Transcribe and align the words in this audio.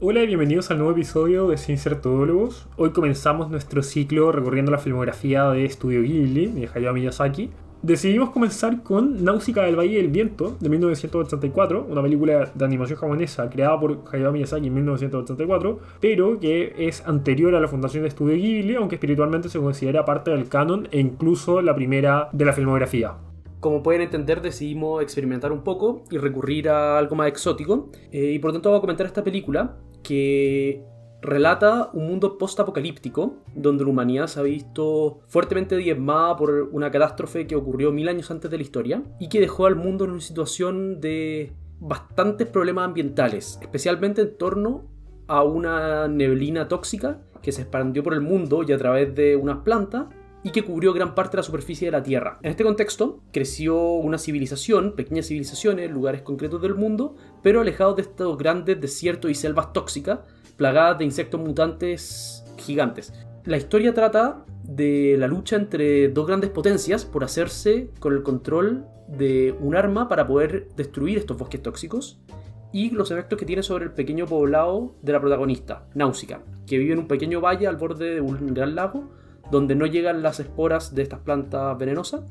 Hola 0.00 0.24
y 0.24 0.26
bienvenidos 0.26 0.72
al 0.72 0.78
nuevo 0.78 0.90
episodio 0.90 1.46
de 1.46 1.56
Sin. 1.56 1.78
Hoy 2.76 2.90
comenzamos 2.90 3.48
nuestro 3.48 3.80
ciclo 3.80 4.32
recorriendo 4.32 4.72
la 4.72 4.78
filmografía 4.78 5.48
de 5.50 5.70
Studio 5.70 6.02
Ghibli 6.02 6.46
de 6.46 6.68
Hayao 6.74 6.92
Miyazaki. 6.92 7.50
Decidimos 7.80 8.30
comenzar 8.30 8.82
con 8.82 9.22
Náusica 9.22 9.62
del 9.62 9.78
Valle 9.78 9.98
del 9.98 10.08
Viento 10.08 10.56
de 10.58 10.68
1984, 10.68 11.86
una 11.88 12.02
película 12.02 12.50
de 12.52 12.64
animación 12.64 12.98
japonesa 12.98 13.48
creada 13.48 13.78
por 13.78 14.02
Hayao 14.12 14.32
Miyazaki 14.32 14.66
en 14.66 14.74
1984, 14.74 15.78
pero 16.00 16.40
que 16.40 16.74
es 16.76 17.06
anterior 17.06 17.54
a 17.54 17.60
la 17.60 17.68
fundación 17.68 18.02
de 18.02 18.10
Studio 18.10 18.34
Ghibli, 18.34 18.74
aunque 18.74 18.96
espiritualmente 18.96 19.48
se 19.48 19.60
considera 19.60 20.04
parte 20.04 20.32
del 20.32 20.48
canon 20.48 20.88
e 20.90 20.98
incluso 20.98 21.62
la 21.62 21.74
primera 21.76 22.30
de 22.32 22.44
la 22.44 22.52
filmografía. 22.52 23.14
Como 23.64 23.82
pueden 23.82 24.02
entender, 24.02 24.42
decidimos 24.42 25.02
experimentar 25.02 25.50
un 25.50 25.64
poco 25.64 26.04
y 26.10 26.18
recurrir 26.18 26.68
a 26.68 26.98
algo 26.98 27.16
más 27.16 27.28
exótico. 27.28 27.90
eh, 28.12 28.32
y 28.32 28.38
por 28.38 28.52
tanto 28.52 28.68
voy 28.68 28.76
a 28.76 28.80
comentar 28.82 29.06
esta 29.06 29.24
película 29.24 29.78
que 30.02 30.84
relata 31.22 31.88
un 31.94 32.06
mundo 32.06 32.36
post-apocalíptico 32.36 33.38
donde 33.54 33.84
la 33.84 33.88
humanidad 33.88 34.26
se 34.26 34.38
ha 34.38 34.42
visto 34.42 35.22
fuertemente 35.28 35.78
diezmada 35.78 36.36
por 36.36 36.50
una 36.72 36.90
catástrofe 36.90 37.46
que 37.46 37.56
ocurrió 37.56 37.90
mil 37.90 38.06
años 38.08 38.30
antes 38.30 38.50
de 38.50 38.58
la 38.58 38.62
historia 38.62 39.02
y 39.18 39.30
que 39.30 39.40
dejó 39.40 39.64
al 39.64 39.76
mundo 39.76 40.04
en 40.04 40.10
una 40.10 40.20
situación 40.20 41.00
de 41.00 41.54
bastantes 41.80 42.46
problemas 42.48 42.84
ambientales, 42.84 43.58
especialmente 43.62 44.20
en 44.20 44.36
torno 44.36 44.90
a 45.26 45.42
una 45.42 46.06
neblina 46.06 46.68
tóxica 46.68 47.22
que 47.40 47.50
se 47.50 47.62
expandió 47.62 48.02
por 48.02 48.12
el 48.12 48.20
mundo 48.20 48.62
y 48.62 48.72
a 48.72 48.76
través 48.76 49.14
de 49.14 49.36
unas 49.36 49.60
plantas 49.60 50.08
y 50.44 50.50
que 50.50 50.62
cubrió 50.62 50.92
gran 50.92 51.14
parte 51.14 51.32
de 51.32 51.38
la 51.38 51.42
superficie 51.42 51.88
de 51.88 51.92
la 51.92 52.02
Tierra. 52.02 52.38
En 52.42 52.50
este 52.50 52.62
contexto, 52.62 53.20
creció 53.32 53.94
una 53.94 54.18
civilización, 54.18 54.94
pequeñas 54.94 55.26
civilizaciones, 55.26 55.90
lugares 55.90 56.22
concretos 56.22 56.60
del 56.60 56.74
mundo, 56.74 57.16
pero 57.42 57.62
alejados 57.62 57.96
de 57.96 58.02
estos 58.02 58.36
grandes 58.36 58.78
desiertos 58.80 59.30
y 59.30 59.34
selvas 59.34 59.72
tóxicas, 59.72 60.20
plagadas 60.56 60.98
de 60.98 61.06
insectos 61.06 61.40
mutantes 61.40 62.44
gigantes. 62.58 63.12
La 63.44 63.56
historia 63.56 63.94
trata 63.94 64.44
de 64.62 65.16
la 65.18 65.26
lucha 65.26 65.56
entre 65.56 66.08
dos 66.08 66.26
grandes 66.26 66.50
potencias 66.50 67.04
por 67.06 67.24
hacerse 67.24 67.90
con 67.98 68.12
el 68.12 68.22
control 68.22 68.84
de 69.08 69.54
un 69.60 69.74
arma 69.74 70.08
para 70.08 70.26
poder 70.26 70.68
destruir 70.76 71.18
estos 71.18 71.36
bosques 71.38 71.62
tóxicos 71.62 72.20
y 72.72 72.90
los 72.90 73.10
efectos 73.10 73.38
que 73.38 73.46
tiene 73.46 73.62
sobre 73.62 73.84
el 73.84 73.92
pequeño 73.92 74.26
poblado 74.26 74.94
de 75.00 75.12
la 75.12 75.20
protagonista, 75.20 75.86
Náusica, 75.94 76.42
que 76.66 76.78
vive 76.78 76.92
en 76.92 77.00
un 77.00 77.08
pequeño 77.08 77.40
valle 77.40 77.66
al 77.66 77.76
borde 77.76 78.14
de 78.14 78.20
un 78.20 78.52
gran 78.52 78.74
lago 78.74 79.10
donde 79.54 79.76
no 79.76 79.86
llegan 79.86 80.20
las 80.20 80.40
esporas 80.40 80.96
de 80.96 81.02
estas 81.02 81.20
plantas 81.20 81.78
venenosas, 81.78 82.22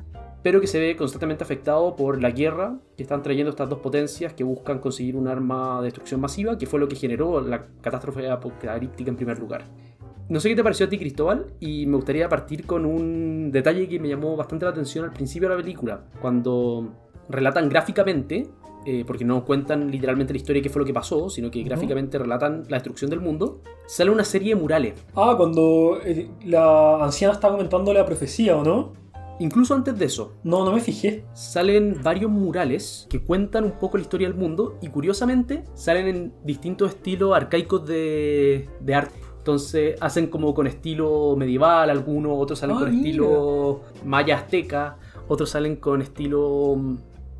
pero 0.42 0.60
que 0.60 0.68
se 0.68 0.78
ve 0.78 0.98
constantemente 0.98 1.46
afectado 1.46 1.96
por 1.96 2.22
la 2.22 2.32
guerra 2.32 2.76
que 2.98 3.04
están 3.04 3.24
trayendo 3.24 3.50
estas 3.50 3.70
dos 3.70 3.80
potencias 3.80 4.34
que 4.34 4.44
buscan 4.44 4.80
conseguir 4.80 5.16
un 5.16 5.30
arma 5.30 5.78
de 5.78 5.86
destrucción 5.86 6.20
masiva, 6.20 6.58
que 6.58 6.66
fue 6.66 6.82
lo 6.82 6.90
que 6.90 6.98
generó 6.98 7.40
la 7.40 7.66
catástrofe 7.80 8.30
apocalíptica 8.30 9.10
en 9.10 9.16
primer 9.16 9.40
lugar. 9.40 9.64
No 10.28 10.42
sé 10.42 10.50
qué 10.50 10.56
te 10.58 10.64
pareció 10.64 10.86
a 10.86 10.90
ti, 10.90 10.98
Cristóbal, 10.98 11.48
y 11.62 11.86
me 11.86 11.96
gustaría 11.96 12.28
partir 12.28 12.66
con 12.66 12.86
un 12.86 13.52
detalle 13.54 13.88
que 13.88 14.02
me 14.02 14.10
llamó 14.10 14.36
bastante 14.36 14.66
la 14.66 14.72
atención 14.72 15.06
al 15.06 15.14
principio 15.14 15.48
de 15.48 15.56
la 15.56 15.62
película, 15.62 16.04
cuando 16.22 16.90
relatan 17.30 17.70
gráficamente 17.70 18.50
eh, 18.86 19.04
porque 19.06 19.24
no 19.26 19.44
cuentan 19.46 19.90
literalmente 19.92 20.34
la 20.34 20.38
historia 20.38 20.60
de 20.62 20.64
qué 20.64 20.70
fue 20.70 20.80
lo 20.82 20.86
que 20.86 20.94
pasó, 20.94 21.30
sino 21.30 21.50
que 21.52 21.64
gráficamente 21.64 22.18
relatan 22.18 22.64
la 22.70 22.78
destrucción 22.78 23.10
del 23.10 23.20
mundo, 23.22 23.62
sale 23.88 24.12
una 24.12 24.24
serie 24.24 24.56
de 24.56 24.62
murales. 24.62 24.94
Ah, 25.16 25.34
cuando 25.38 26.00
eh, 26.04 26.30
la 26.46 27.04
anciana 27.04 27.34
estaba 27.34 27.54
comentando 27.56 27.94
la 27.94 28.06
profecía, 28.06 28.58
¿o 28.58 28.64
no? 28.64 28.94
Incluso 29.40 29.74
antes 29.74 29.98
de 29.98 30.06
eso, 30.06 30.34
No, 30.44 30.64
no 30.64 30.72
me 30.74 30.80
fijé. 30.80 31.26
salen 31.34 31.98
varios 32.04 32.30
murales 32.30 33.08
que 33.10 33.20
cuentan 33.22 33.64
un 33.64 33.72
poco 33.72 33.98
la 33.98 34.04
historia 34.04 34.28
del 34.28 34.38
mundo 34.38 34.78
y 34.82 34.90
curiosamente 34.90 35.64
salen 35.74 36.08
en 36.08 36.34
distintos 36.44 36.90
estilos 36.92 37.36
arcaicos 37.36 37.86
de, 37.88 38.70
de 38.80 38.96
arte. 38.96 39.16
Entonces 39.40 39.96
hacen 40.00 40.28
como 40.28 40.54
con 40.54 40.68
estilo 40.68 41.36
medieval 41.36 41.90
algunos, 41.90 42.34
otros 42.38 42.60
salen 42.60 42.76
Ah, 42.78 42.80
con 42.82 42.92
mira. 42.92 43.02
estilo 43.02 43.82
maya 44.06 44.38
azteca, 44.38 44.98
otros 45.28 45.50
salen 45.50 45.78
con 45.78 46.02
estilo 46.02 46.76
mm, 46.78 46.96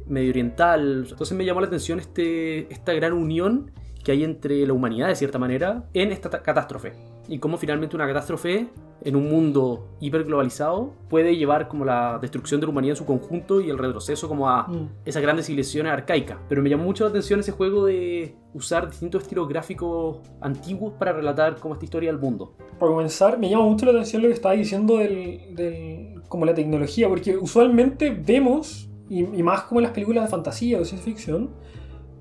medio 0.08 0.30
oriental. 0.32 1.08
Entonces 1.10 1.38
me 1.38 1.46
llamó 1.46 1.62
la 1.62 1.68
atención 1.68 2.00
este, 2.00 2.72
esta 2.74 2.94
gran 2.94 3.14
unión 3.14 3.72
que 4.04 4.12
hay 4.12 4.24
entre 4.26 4.66
la 4.68 4.74
humanidad, 4.74 5.08
de 5.08 5.16
cierta 5.16 5.40
manera, 5.40 5.86
en 5.94 6.12
esta 6.12 6.30
ta- 6.30 6.42
catástrofe. 6.44 6.92
Y 7.30 7.40
cómo 7.40 7.56
finalmente 7.58 7.96
una 7.96 8.06
catástrofe 8.06 8.68
en 9.06 9.16
un 9.16 9.30
mundo 9.30 9.96
hiperglobalizado 10.02 10.94
puede 11.10 11.38
llevar 11.38 11.70
como 11.70 11.86
la 11.86 12.20
destrucción 12.22 12.60
de 12.60 12.68
la 12.68 12.72
humanidad 12.72 12.92
en 12.94 12.98
su 12.98 13.06
conjunto 13.06 13.62
y 13.62 13.70
el 13.70 13.78
retroceso 13.78 14.28
como 14.28 14.50
a 14.50 14.68
Mm. 14.68 14.90
esas 15.06 15.22
grandes 15.22 15.46
civilizaciones 15.46 15.94
arcaicas. 15.94 16.38
Pero 16.50 16.62
me 16.62 16.70
llamó 16.70 16.84
mucho 16.84 17.06
la 17.06 17.12
atención 17.12 17.40
ese 17.40 17.54
juego 17.54 17.86
de 17.86 18.36
usar 18.54 18.90
distintos 18.90 19.24
estilos 19.24 19.48
gráficos 19.48 20.18
antiguos 20.42 20.94
para 21.00 21.14
relatar 21.14 21.56
como 21.56 21.74
esta 21.76 21.86
historia 21.86 22.12
del 22.12 22.20
mundo. 22.20 22.56
Para 22.80 22.92
comenzar, 22.92 23.40
me 23.40 23.50
llama 23.50 23.64
mucho 23.66 23.86
la 23.86 23.92
atención 23.94 24.22
lo 24.22 24.28
que 24.28 24.34
estaba 24.34 24.56
diciendo 24.56 24.98
del, 24.98 25.56
del- 25.56 26.22
como 26.28 26.46
la 26.46 26.54
tecnología, 26.54 27.08
porque 27.08 27.38
usualmente 27.38 28.10
vemos, 28.12 28.90
y, 29.20 29.40
y 29.40 29.44
más 29.44 29.64
como 29.64 29.80
en 29.80 29.84
las 29.84 29.94
películas 29.94 30.24
de 30.24 30.30
fantasía 30.30 30.78
o 30.78 30.80
de 30.80 30.86
ciencia 30.86 31.06
ficción, 31.06 31.50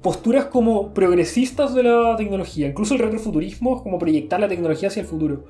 posturas 0.02 0.46
como 0.46 0.92
progresistas 0.92 1.74
de 1.74 1.84
la 1.84 2.16
tecnología. 2.16 2.68
Incluso 2.68 2.94
el 2.94 3.00
retrofuturismo 3.00 3.76
es 3.76 3.82
como 3.82 3.98
proyectar 3.98 4.40
la 4.40 4.48
tecnología 4.48 4.88
hacia 4.88 5.00
el 5.00 5.06
futuro. 5.06 5.44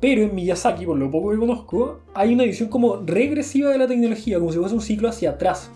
Pero 0.00 0.22
en 0.22 0.34
Miyazaki, 0.34 0.84
por 0.84 0.98
lo 0.98 1.10
poco 1.10 1.30
que 1.30 1.38
conozco, 1.38 2.00
hay 2.12 2.34
una 2.34 2.44
visión 2.44 2.68
como 2.68 2.96
regresiva 2.96 3.70
de 3.70 3.78
la 3.78 3.86
tecnología, 3.86 4.38
como 4.38 4.52
si 4.52 4.58
fuese 4.58 4.74
un 4.74 4.80
ciclo 4.80 5.08
hacia 5.08 5.30
atrás. 5.30 5.70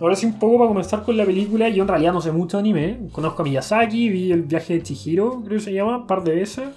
Ahora 0.00 0.16
sí, 0.16 0.24
un 0.24 0.38
poco 0.38 0.56
para 0.56 0.68
comenzar 0.68 1.02
con 1.02 1.16
la 1.16 1.26
película, 1.26 1.68
yo 1.68 1.82
en 1.82 1.88
realidad 1.88 2.14
no 2.14 2.22
sé 2.22 2.32
mucho 2.32 2.56
de 2.56 2.62
anime. 2.62 3.00
Conozco 3.12 3.42
a 3.42 3.44
Miyazaki, 3.44 4.08
vi 4.08 4.32
el 4.32 4.42
viaje 4.42 4.74
de 4.74 4.82
Chihiro, 4.82 5.42
creo 5.44 5.58
que 5.58 5.64
se 5.64 5.72
llama, 5.74 5.98
un 5.98 6.06
par 6.06 6.24
de 6.24 6.34
veces. 6.34 6.68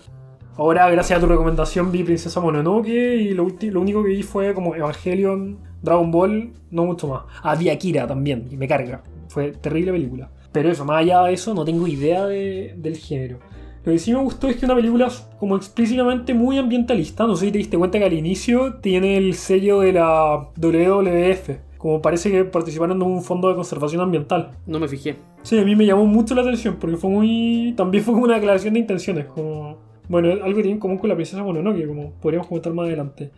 Ahora, 0.58 0.90
gracias 0.92 1.18
a 1.18 1.22
tu 1.22 1.28
recomendación, 1.28 1.90
vi 1.90 2.04
Princesa 2.04 2.42
Mononoke 2.42 2.90
y 2.90 3.30
lo, 3.34 3.48
lo 3.48 3.82
único 3.82 4.04
que 4.04 4.10
vi 4.10 4.24
fue 4.24 4.54
como 4.54 4.76
Evangelion, 4.76 5.58
Dragon 5.84 6.10
Ball, 6.10 6.52
no 6.72 6.86
mucho 6.86 7.08
más. 7.08 7.22
Ah, 7.44 7.56
vi 7.56 7.70
Akira 7.70 8.08
también, 8.08 8.48
y 8.50 8.58
me 8.58 8.68
carga. 8.68 9.04
Fue 9.28 9.52
terrible 9.52 9.92
película. 9.92 10.30
Pero 10.52 10.70
eso, 10.72 10.86
más 10.86 11.02
allá 11.02 11.22
de 11.24 11.34
eso, 11.34 11.54
no 11.54 11.64
tengo 11.66 11.88
idea 11.88 12.26
de- 12.26 12.74
del 12.78 12.98
género. 12.98 13.38
Lo 13.86 13.92
que 13.92 14.00
sí 14.00 14.14
me 14.14 14.20
gustó 14.22 14.48
es 14.48 14.56
que 14.56 14.66
una 14.66 14.76
película 14.76 15.10
como 15.40 15.58
explícitamente 15.58 16.34
muy 16.34 16.58
ambientalista. 16.58 17.28
No 17.28 17.36
sé 17.36 17.48
si 17.48 17.52
te 17.52 17.58
diste 17.58 17.78
cuenta 17.78 18.00
que 18.00 18.06
al 18.06 18.14
inicio 18.14 18.76
tiene 18.76 19.18
el 19.18 19.34
sello 19.34 19.82
de 19.82 19.92
la 19.94 20.48
WWF. 20.56 21.50
Como 21.78 22.02
parece 22.02 22.32
que 22.32 22.46
participaron 22.46 22.96
en 23.02 23.04
un 23.06 23.22
fondo 23.22 23.50
de 23.50 23.56
conservación 23.56 24.02
ambiental. 24.02 24.52
No 24.68 24.80
me 24.80 24.88
fijé. 24.88 25.18
Sí, 25.42 25.60
a 25.60 25.66
mí 25.66 25.76
me 25.76 25.86
llamó 25.86 26.06
mucho 26.06 26.34
la 26.34 26.44
atención 26.44 26.78
porque 26.80 26.96
fue 26.96 27.10
muy. 27.10 27.74
También 27.76 28.04
fue 28.06 28.14
como 28.14 28.24
una 28.26 28.36
declaración 28.36 28.74
de 28.76 28.80
intenciones. 28.80 29.26
Como. 29.26 29.80
Bueno, 30.08 30.30
algo 30.32 30.46
que 30.48 30.54
tiene 30.62 30.72
en 30.72 30.80
común 30.80 30.98
con 30.98 31.10
la 31.10 31.16
princesa 31.16 31.44
Mononoke, 31.44 31.86
como 31.88 32.12
podríamos 32.22 32.48
comentar 32.48 32.74
más 32.74 32.86
adelante. 32.88 33.32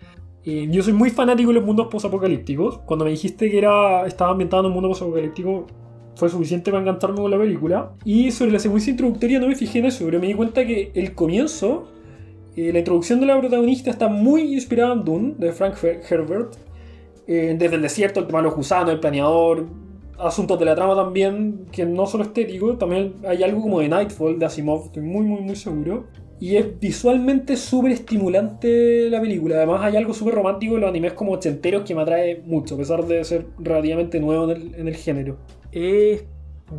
Yo 0.45 0.83
soy 0.83 0.93
muy 0.93 1.09
fanático 1.09 1.49
de 1.49 1.55
los 1.55 1.65
mundos 1.65 1.87
posapocalípticos. 1.87 2.77
Cuando 2.85 3.05
me 3.05 3.11
dijiste 3.11 3.49
que 3.49 3.57
era 3.57 4.05
estaba 4.05 4.31
ambientado 4.31 4.61
en 4.61 4.67
un 4.67 4.73
mundo 4.73 4.89
posapocalíptico, 4.89 5.65
fue 6.15 6.29
suficiente 6.29 6.71
para 6.71 6.83
encantarme 6.83 7.17
con 7.17 7.31
la 7.31 7.37
película. 7.37 7.93
Y 8.05 8.31
sobre 8.31 8.51
la 8.51 8.59
secuencia 8.59 8.91
introductoria 8.91 9.39
no 9.39 9.47
me 9.47 9.55
fijé 9.55 9.79
en 9.79 9.85
eso, 9.85 10.05
pero 10.05 10.19
me 10.19 10.27
di 10.27 10.35
cuenta 10.35 10.65
que 10.65 10.91
el 10.93 11.15
comienzo, 11.15 11.87
eh, 12.55 12.71
la 12.71 12.79
introducción 12.79 13.19
de 13.19 13.25
la 13.25 13.39
protagonista 13.39 13.89
está 13.89 14.07
muy 14.07 14.53
inspirada 14.53 14.93
en 14.93 15.03
Dune, 15.03 15.33
de 15.39 15.51
Frank 15.51 15.75
Her- 15.81 16.01
Herbert. 16.09 16.55
Eh, 17.27 17.55
desde 17.57 17.75
el 17.77 17.81
desierto, 17.81 18.19
el 18.19 18.27
tema 18.27 18.37
de 18.39 18.43
los 18.43 18.55
gusanos, 18.55 18.91
el 18.93 18.99
planeador, 18.99 19.65
asuntos 20.19 20.59
de 20.59 20.65
la 20.65 20.75
trama 20.75 20.95
también, 20.95 21.65
que 21.71 21.85
no 21.85 22.05
solo 22.05 22.23
estético, 22.23 22.77
también 22.77 23.15
hay 23.27 23.41
algo 23.41 23.61
como 23.61 23.79
de 23.79 23.89
Nightfall 23.89 24.37
de 24.37 24.45
Asimov, 24.45 24.85
estoy 24.85 25.01
muy, 25.01 25.25
muy, 25.25 25.41
muy 25.41 25.55
seguro. 25.55 26.05
Y 26.39 26.57
es 26.57 26.79
visualmente 26.79 27.55
súper 27.55 27.93
estimulante 27.93 29.09
la 29.09 29.21
película. 29.21 29.55
Además, 29.55 29.81
hay 29.83 29.95
algo 29.95 30.13
súper 30.13 30.35
romántico 30.35 30.75
en 30.75 30.81
los 30.81 30.89
animes 30.89 31.13
como 31.13 31.31
ochenteros 31.31 31.83
que 31.83 31.95
me 31.95 32.01
atrae 32.01 32.41
mucho, 32.45 32.75
a 32.75 32.77
pesar 32.77 33.05
de 33.05 33.23
ser 33.23 33.47
relativamente 33.57 34.19
nuevo 34.19 34.51
en 34.51 34.87
el, 34.87 34.95
género. 34.95 35.37
Es 35.71 36.25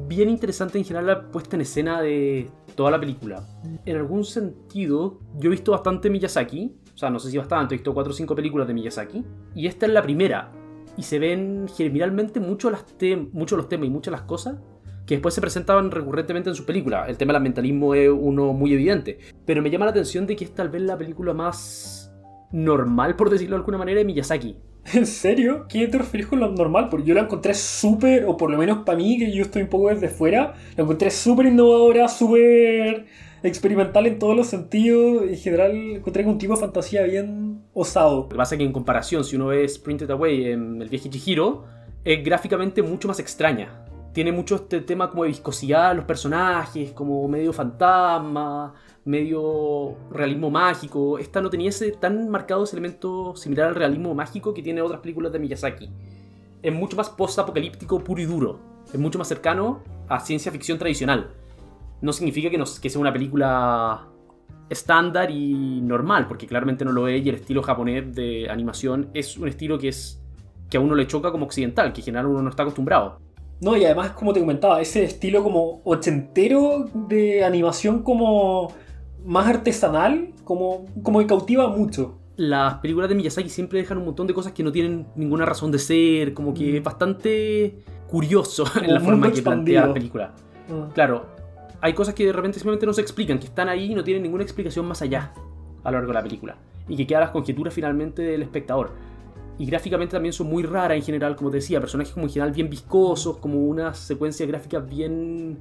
bien 0.09 0.29
interesante 0.29 0.79
en 0.79 0.85
general 0.85 1.07
la 1.07 1.31
puesta 1.31 1.57
en 1.57 1.63
escena 1.63 2.03
de 2.03 2.49
toda 2.75 2.91
la 2.91 3.01
película. 3.01 3.47
En 3.87 3.97
algún 3.97 4.25
sentido, 4.25 5.21
yo 5.39 5.49
he 5.49 5.51
visto 5.51 5.73
bastante 5.73 6.11
Miyazaki, 6.11 6.73
o 6.95 6.99
sea, 6.99 7.09
no 7.09 7.19
sé 7.19 7.31
si 7.31 7.39
bastante, 7.39 7.75
he 7.75 7.79
visto 7.79 7.95
4 7.95 8.11
o 8.11 8.15
5 8.15 8.35
películas 8.35 8.69
de 8.69 8.75
Miyazaki, 8.75 9.25
y 9.55 9.67
esta 9.67 9.87
es 9.87 9.93
la 9.93 10.03
primera. 10.03 10.53
Y 10.99 11.03
se 11.03 11.19
ven 11.19 11.67
generalmente 11.75 12.41
mucho 12.41 12.71
las 12.71 12.85
muchos 13.33 13.57
los 13.57 13.69
temas 13.69 13.87
y 13.87 13.91
muchas 13.91 14.13
las 14.13 14.23
cosas 14.23 14.57
que 15.07 15.15
después 15.15 15.35
se 15.35 15.41
presentaban 15.41 15.91
recurrentemente 15.91 16.51
en 16.51 16.57
sus 16.57 16.67
películas. 16.67 17.09
El 17.09 17.17
tema 17.17 17.31
del 17.31 17.37
ambientalismo 17.37 17.95
es 17.95 18.11
uno 18.11 18.53
muy 18.53 18.73
evidente. 18.73 19.19
Pero 19.45 19.63
me 19.63 19.71
llama 19.71 19.87
la 19.87 19.93
atención 19.93 20.27
de 20.27 20.37
que 20.37 20.45
es 20.45 20.55
tal 20.55 20.69
vez 20.69 20.83
la 20.83 20.99
película 20.99 21.33
más 21.33 22.13
normal, 22.53 23.17
por 23.17 23.31
decirlo 23.31 23.57
de 23.57 23.61
alguna 23.61 23.79
manera, 23.79 23.99
de 23.99 24.05
Miyazaki. 24.05 24.57
¿En 24.95 25.07
serio? 25.07 25.67
¿Qué 25.69 25.89
te 25.89 25.99
refieres 25.99 26.29
con 26.29 26.41
lo 26.41 26.51
normal? 26.51 26.89
Porque 26.89 27.07
yo 27.07 27.15
la 27.15 27.23
encontré 27.23 27.55
súper, 27.55 28.25
o 28.27 28.37
por 28.37 28.51
lo 28.51 28.59
menos 28.59 28.85
para 28.85 28.99
mí, 28.99 29.19
que 29.19 29.33
yo 29.33 29.43
estoy 29.43 29.63
un 29.63 29.69
poco 29.69 29.89
desde 29.89 30.09
fuera, 30.09 30.55
la 30.77 30.83
encontré 30.83 31.11
súper 31.11 31.47
innovadora, 31.47 32.09
súper 32.09 33.07
experimental 33.43 34.07
en 34.07 34.19
todos 34.19 34.37
los 34.37 34.47
sentidos. 34.47 35.23
En 35.23 35.37
general, 35.37 35.73
encontré 35.73 36.25
un 36.25 36.39
tipo 36.39 36.55
de 36.55 36.61
fantasía 36.61 37.03
bien 37.03 37.63
osado. 37.75 38.23
Lo 38.23 38.29
que 38.29 38.37
pasa 38.37 38.55
es 38.55 38.59
que 38.59 38.65
en 38.65 38.73
comparación, 38.73 39.25
si 39.25 39.37
uno 39.37 39.47
ve 39.47 39.69
Sprinted 39.69 40.11
Away 40.11 40.53
en 40.53 40.83
El 40.83 40.89
viaje 40.89 41.11
Chihiro, 41.11 41.65
es 42.05 42.25
gráficamente 42.25 42.81
mucho 42.83 43.09
más 43.09 43.19
extraña. 43.19 43.85
Tiene 44.17 44.33
mucho 44.33 44.55
este 44.55 44.81
tema 44.81 45.11
como 45.11 45.25
de 45.25 45.29
viscosidad 45.29 45.95
los 45.95 46.07
personajes, 46.07 46.93
como 46.93 47.29
medio 47.29 47.53
fantasma, 47.53 48.73
medio 49.05 49.95
realismo 50.11 50.51
mágico. 50.51 51.19
Esta 51.19 51.43
no 51.43 51.51
tenía 51.51 51.69
ese 51.69 51.93
tan 51.93 52.31
marcado 52.31 52.65
ese 52.65 52.77
elemento 52.77 53.37
similar 53.37 53.69
al 53.69 53.75
realismo 53.75 54.15
mágico 54.15 54.55
que 54.55 54.63
tiene 54.63 54.81
otras 54.81 55.03
películas 55.03 55.33
de 55.33 55.39
Miyazaki. 55.39 55.91
Es 56.63 56.73
mucho 56.73 56.97
más 56.97 57.11
post-apocalíptico 57.11 58.03
puro 58.03 58.23
y 58.23 58.25
duro. 58.25 58.59
Es 58.91 58.99
mucho 58.99 59.19
más 59.19 59.29
cercano 59.29 59.83
a 60.09 60.19
ciencia 60.21 60.51
ficción 60.51 60.79
tradicional. 60.79 61.33
No 62.01 62.11
significa 62.15 62.49
que, 62.49 62.57
que 62.57 62.89
sea 62.89 63.01
una 63.03 63.13
película 63.13 64.09
estándar 64.71 65.31
y 65.31 65.83
normal, 65.83 66.27
porque 66.27 66.47
claramente 66.47 66.87
no 66.87 66.93
lo 66.93 67.07
es 67.07 67.23
y 67.23 67.29
el 67.29 67.35
estilo 67.35 67.63
japonés 67.63 68.15
de 68.15 68.49
animación 68.49 69.11
es 69.13 69.37
un 69.37 69.49
estilo 69.49 69.79
que 69.79 69.89
es 69.89 70.23
que 70.71 70.79
a 70.79 70.81
uno 70.81 70.95
le 70.95 71.07
choca 71.07 71.31
como 71.31 71.45
occidental, 71.45 71.93
que 71.93 72.01
en 72.01 72.07
general 72.07 72.29
uno 72.29 72.41
no 72.41 72.49
está 72.49 72.63
acostumbrado. 72.63 73.26
No, 73.61 73.77
y 73.77 73.85
además, 73.85 74.11
como 74.11 74.33
te 74.33 74.41
comentaba, 74.41 74.81
ese 74.81 75.05
estilo 75.05 75.43
como 75.43 75.81
ochentero 75.85 76.89
de 76.93 77.45
animación 77.45 78.03
como 78.03 78.73
más 79.25 79.47
artesanal, 79.47 80.33
como, 80.45 80.87
como 81.03 81.21
que 81.21 81.27
cautiva 81.27 81.69
mucho. 81.69 82.19
Las 82.37 82.75
películas 82.75 83.09
de 83.09 83.15
Miyazaki 83.15 83.49
siempre 83.49 83.79
dejan 83.79 83.99
un 83.99 84.05
montón 84.05 84.27
de 84.27 84.35
cosas 84.35 84.53
que 84.53 84.63
no 84.63 84.71
tienen 84.71 85.07
ninguna 85.17 85.47
razón 85.47 85.73
de 85.73 85.79
ser, 85.79 86.35
como 86.35 86.53
que 86.53 86.77
es 86.77 86.81
mm. 86.83 86.85
bastante 86.85 87.79
curioso 88.09 88.65
en 88.83 88.93
la 88.93 89.01
forma 89.01 89.33
que 89.33 89.43
plantea 89.43 89.87
la 89.87 89.95
película. 89.95 90.33
Ah. 90.71 90.89
Claro, 90.95 91.27
hay 91.81 91.95
cosas 91.95 92.15
que 92.15 92.27
de 92.27 92.33
repente 92.33 92.59
simplemente 92.59 92.87
no 92.87 92.93
se 92.93 93.01
explican, 93.01 93.39
que 93.39 93.47
están 93.47 93.69
ahí 93.69 93.93
y 93.93 93.95
no 93.95 94.05
tienen 94.05 94.23
ninguna 94.23 94.43
explicación 94.43 94.87
más 94.87 95.03
allá 95.03 95.33
a 95.83 95.91
lo 95.91 95.99
largo 95.99 96.09
de 96.09 96.15
la 96.15 96.23
película. 96.23 96.57
Y 96.89 96.97
que 96.97 97.07
quedan 97.07 97.23
las 97.23 97.31
conjeturas 97.31 97.73
finalmente 97.73 98.23
del 98.23 98.43
espectador. 98.43 98.93
Y 99.59 99.67
gráficamente 99.67 100.13
también 100.13 100.33
son 100.33 100.49
muy 100.49 100.63
raras 100.63 100.97
en 100.97 101.03
general, 101.03 101.35
como 101.35 101.51
te 101.51 101.57
decía, 101.57 101.81
personajes 101.81 102.13
como 102.13 102.27
en 102.27 102.33
general 102.33 102.53
bien 102.53 102.69
viscosos, 102.69 103.39
como 103.39 103.59
unas 103.61 103.99
secuencias 103.99 104.47
gráficas 104.49 104.87
bien 104.87 105.59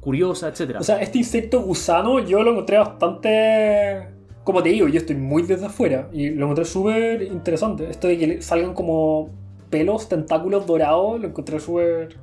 curiosas, 0.00 0.60
etc. 0.60 0.76
O 0.78 0.82
sea, 0.82 1.00
este 1.00 1.18
insecto 1.18 1.62
gusano 1.62 2.20
yo 2.20 2.42
lo 2.42 2.52
encontré 2.52 2.78
bastante... 2.78 4.08
Como 4.44 4.62
te 4.62 4.70
digo, 4.70 4.88
yo 4.88 4.98
estoy 4.98 5.16
muy 5.16 5.42
desde 5.42 5.66
afuera 5.66 6.08
y 6.12 6.30
lo 6.30 6.44
encontré 6.44 6.64
súper 6.64 7.22
interesante. 7.22 7.90
Esto 7.90 8.08
de 8.08 8.18
que 8.18 8.42
salgan 8.42 8.74
como 8.74 9.30
pelos, 9.68 10.08
tentáculos 10.08 10.66
dorados, 10.66 11.20
lo 11.20 11.28
encontré 11.28 11.60
súper... 11.60 12.16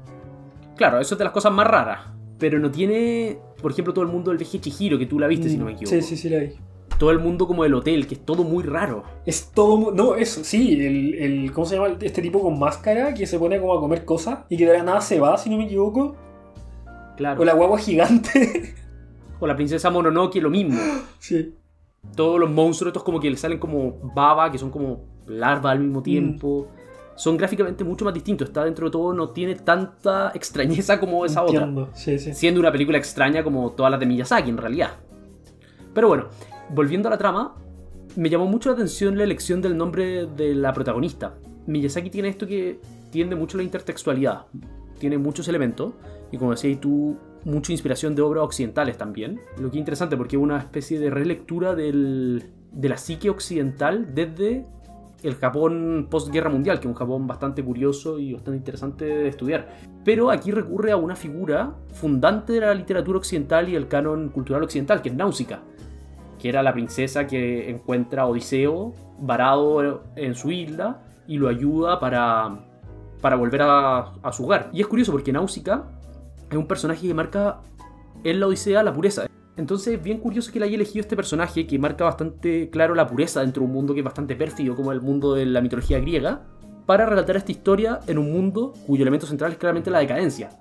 Claro, 0.75 0.99
eso 0.99 1.15
es 1.15 1.19
de 1.19 1.23
las 1.23 1.33
cosas 1.33 1.51
más 1.51 1.67
raras. 1.67 1.99
Pero 2.37 2.59
no 2.59 2.69
tiene, 2.69 3.37
por 3.61 3.71
ejemplo, 3.71 3.93
todo 3.93 4.03
el 4.03 4.11
mundo 4.11 4.31
del 4.31 4.37
viaje 4.37 4.59
Chihiro, 4.59 4.97
que 4.97 5.05
tú 5.05 5.19
la 5.19 5.27
viste, 5.27 5.49
si 5.49 5.57
no 5.57 5.65
me 5.65 5.71
equivoco. 5.71 5.95
Sí, 5.95 6.01
sí, 6.01 6.17
sí, 6.17 6.29
la 6.29 6.39
vi. 6.39 6.53
Todo 6.97 7.11
el 7.11 7.19
mundo 7.19 7.47
como 7.47 7.65
el 7.65 7.73
hotel, 7.73 8.07
que 8.07 8.15
es 8.15 8.25
todo 8.25 8.43
muy 8.43 8.63
raro. 8.63 9.03
Es 9.25 9.51
todo 9.51 9.91
No, 9.91 10.15
eso, 10.15 10.43
sí, 10.43 10.73
el, 10.85 11.15
el, 11.15 11.51
¿Cómo 11.51 11.65
se 11.65 11.75
llama? 11.75 11.97
Este 11.99 12.21
tipo 12.21 12.41
con 12.41 12.57
máscara 12.57 13.13
que 13.13 13.27
se 13.27 13.37
pone 13.37 13.59
como 13.59 13.73
a 13.73 13.79
comer 13.79 14.05
cosas 14.05 14.39
y 14.49 14.57
que 14.57 14.65
de 14.65 14.77
la 14.77 14.83
nada 14.83 15.01
se 15.01 15.19
va, 15.19 15.37
si 15.37 15.49
no 15.49 15.57
me 15.57 15.65
equivoco. 15.65 16.15
Claro. 17.17 17.41
O 17.41 17.45
la 17.45 17.53
guagua 17.53 17.77
gigante. 17.79 18.75
o 19.39 19.47
la 19.47 19.55
princesa 19.55 19.89
Mononoke, 19.89 20.41
lo 20.41 20.49
mismo. 20.49 20.79
Sí. 21.19 21.55
Todos 22.15 22.39
los 22.39 22.51
monstruos 22.51 22.89
estos 22.89 23.03
como 23.03 23.19
que 23.19 23.31
le 23.31 23.35
salen 23.35 23.57
como 23.57 23.97
baba, 24.13 24.51
que 24.51 24.59
son 24.59 24.69
como 24.69 25.05
larva 25.25 25.71
al 25.71 25.79
mismo 25.79 26.03
tiempo. 26.03 26.67
Mm 26.71 26.85
son 27.15 27.37
gráficamente 27.37 27.83
mucho 27.83 28.05
más 28.05 28.13
distintos. 28.13 28.49
Está 28.49 28.65
dentro 28.65 28.87
de 28.87 28.91
todo, 28.91 29.13
no 29.13 29.29
tiene 29.29 29.55
tanta 29.55 30.31
extrañeza 30.35 30.99
como 30.99 31.25
esa 31.25 31.43
otra. 31.43 31.67
Siendo 31.95 32.59
una 32.59 32.71
película 32.71 32.97
extraña 32.97 33.43
como 33.43 33.71
todas 33.71 33.91
las 33.91 33.99
de 33.99 34.05
Miyazaki, 34.05 34.49
en 34.49 34.57
realidad. 34.57 34.91
Pero 35.93 36.09
bueno, 36.09 36.25
volviendo 36.69 37.07
a 37.07 37.11
la 37.11 37.17
trama, 37.17 37.55
me 38.15 38.29
llamó 38.29 38.45
mucho 38.45 38.69
la 38.69 38.75
atención 38.75 39.17
la 39.17 39.23
elección 39.23 39.61
del 39.61 39.77
nombre 39.77 40.25
de 40.25 40.55
la 40.55 40.73
protagonista. 40.73 41.35
Miyazaki 41.67 42.09
tiene 42.09 42.29
esto 42.29 42.47
que 42.47 42.79
tiende 43.11 43.35
mucho 43.35 43.57
a 43.57 43.59
la 43.59 43.63
intertextualidad. 43.63 44.45
Tiene 44.99 45.17
muchos 45.17 45.47
elementos. 45.47 45.93
Y 46.31 46.37
como 46.37 46.51
decías 46.51 46.79
tú, 46.79 47.17
mucha 47.43 47.71
inspiración 47.71 48.15
de 48.15 48.21
obras 48.21 48.43
occidentales 48.43 48.97
también. 48.97 49.39
Lo 49.59 49.69
que 49.69 49.77
es 49.77 49.79
interesante 49.79 50.17
porque 50.17 50.35
es 50.35 50.41
una 50.41 50.57
especie 50.57 50.99
de 50.99 51.09
relectura 51.09 51.75
de 51.75 52.41
la 52.81 52.97
psique 52.97 53.29
occidental 53.29 54.13
desde 54.13 54.65
el 55.23 55.35
Japón 55.35 56.07
postguerra 56.09 56.49
mundial, 56.49 56.79
que 56.79 56.87
es 56.87 56.91
un 56.91 56.97
Japón 56.97 57.25
bastante 57.25 57.63
curioso 57.63 58.19
y 58.19 58.33
bastante 58.33 58.57
interesante 58.57 59.05
de 59.05 59.27
estudiar. 59.27 59.69
Pero 60.03 60.29
aquí 60.29 60.51
recurre 60.51 60.91
a 60.91 60.97
una 60.97 61.15
figura 61.15 61.75
fundante 61.93 62.53
de 62.53 62.59
la 62.61 62.73
literatura 62.73 63.17
occidental 63.17 63.67
y 63.69 63.75
el 63.75 63.87
canon 63.87 64.29
cultural 64.29 64.63
occidental, 64.63 65.01
que 65.01 65.09
es 65.09 65.15
Náusica, 65.15 65.61
que 66.45 66.49
era 66.49 66.61
la 66.61 66.73
princesa 66.73 67.25
que 67.25 67.71
encuentra 67.71 68.21
a 68.21 68.25
Odiseo 68.27 68.93
varado 69.17 70.03
en 70.15 70.35
su 70.35 70.51
isla 70.51 71.01
y 71.25 71.39
lo 71.39 71.47
ayuda 71.47 71.99
para, 71.99 72.67
para 73.19 73.35
volver 73.35 73.63
a, 73.63 74.13
a 74.21 74.31
su 74.31 74.45
hogar. 74.45 74.69
Y 74.71 74.79
es 74.79 74.85
curioso 74.85 75.11
porque 75.11 75.33
Náusica 75.33 75.85
es 76.47 76.55
un 76.55 76.67
personaje 76.67 77.07
que 77.07 77.15
marca 77.15 77.61
en 78.23 78.39
la 78.39 78.45
Odisea 78.45 78.83
la 78.83 78.93
pureza. 78.93 79.25
Entonces, 79.57 79.99
bien 80.03 80.19
curioso 80.19 80.51
que 80.51 80.59
le 80.59 80.65
haya 80.67 80.75
elegido 80.75 81.01
este 81.01 81.15
personaje 81.15 81.65
que 81.65 81.79
marca 81.79 82.03
bastante 82.03 82.69
claro 82.69 82.93
la 82.93 83.07
pureza 83.07 83.41
dentro 83.41 83.61
de 83.61 83.65
un 83.65 83.73
mundo 83.73 83.95
que 83.95 84.01
es 84.01 84.05
bastante 84.05 84.35
pérfido 84.35 84.75
como 84.75 84.91
el 84.91 85.01
mundo 85.01 85.33
de 85.33 85.47
la 85.47 85.61
mitología 85.61 85.99
griega, 85.99 86.43
para 86.85 87.07
relatar 87.07 87.37
esta 87.37 87.53
historia 87.53 88.01
en 88.05 88.19
un 88.19 88.31
mundo 88.31 88.73
cuyo 88.85 89.01
elemento 89.01 89.25
central 89.25 89.53
es 89.53 89.57
claramente 89.57 89.89
la 89.89 89.97
decadencia. 89.97 90.51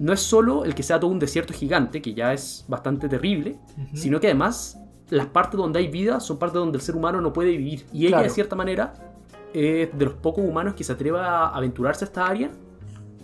No 0.00 0.12
es 0.12 0.18
solo 0.18 0.64
el 0.64 0.74
que 0.74 0.82
sea 0.82 0.98
todo 0.98 1.12
un 1.12 1.20
desierto 1.20 1.54
gigante, 1.54 2.02
que 2.02 2.12
ya 2.12 2.32
es 2.32 2.64
bastante 2.66 3.08
terrible, 3.08 3.56
sino 3.94 4.18
que 4.18 4.26
además 4.26 4.76
las 5.10 5.26
partes 5.26 5.58
donde 5.58 5.78
hay 5.78 5.88
vida 5.88 6.20
son 6.20 6.38
partes 6.38 6.54
donde 6.54 6.76
el 6.76 6.82
ser 6.82 6.96
humano 6.96 7.20
no 7.20 7.32
puede 7.32 7.50
vivir. 7.50 7.86
Y 7.92 8.06
ella, 8.06 8.22
de 8.22 8.30
cierta 8.30 8.56
manera, 8.56 8.94
es 9.52 9.96
de 9.96 10.04
los 10.04 10.14
pocos 10.14 10.44
humanos 10.44 10.74
que 10.74 10.84
se 10.84 10.92
atreva 10.92 11.46
a 11.46 11.56
aventurarse 11.56 12.04
a 12.04 12.06
esta 12.06 12.26
área 12.26 12.50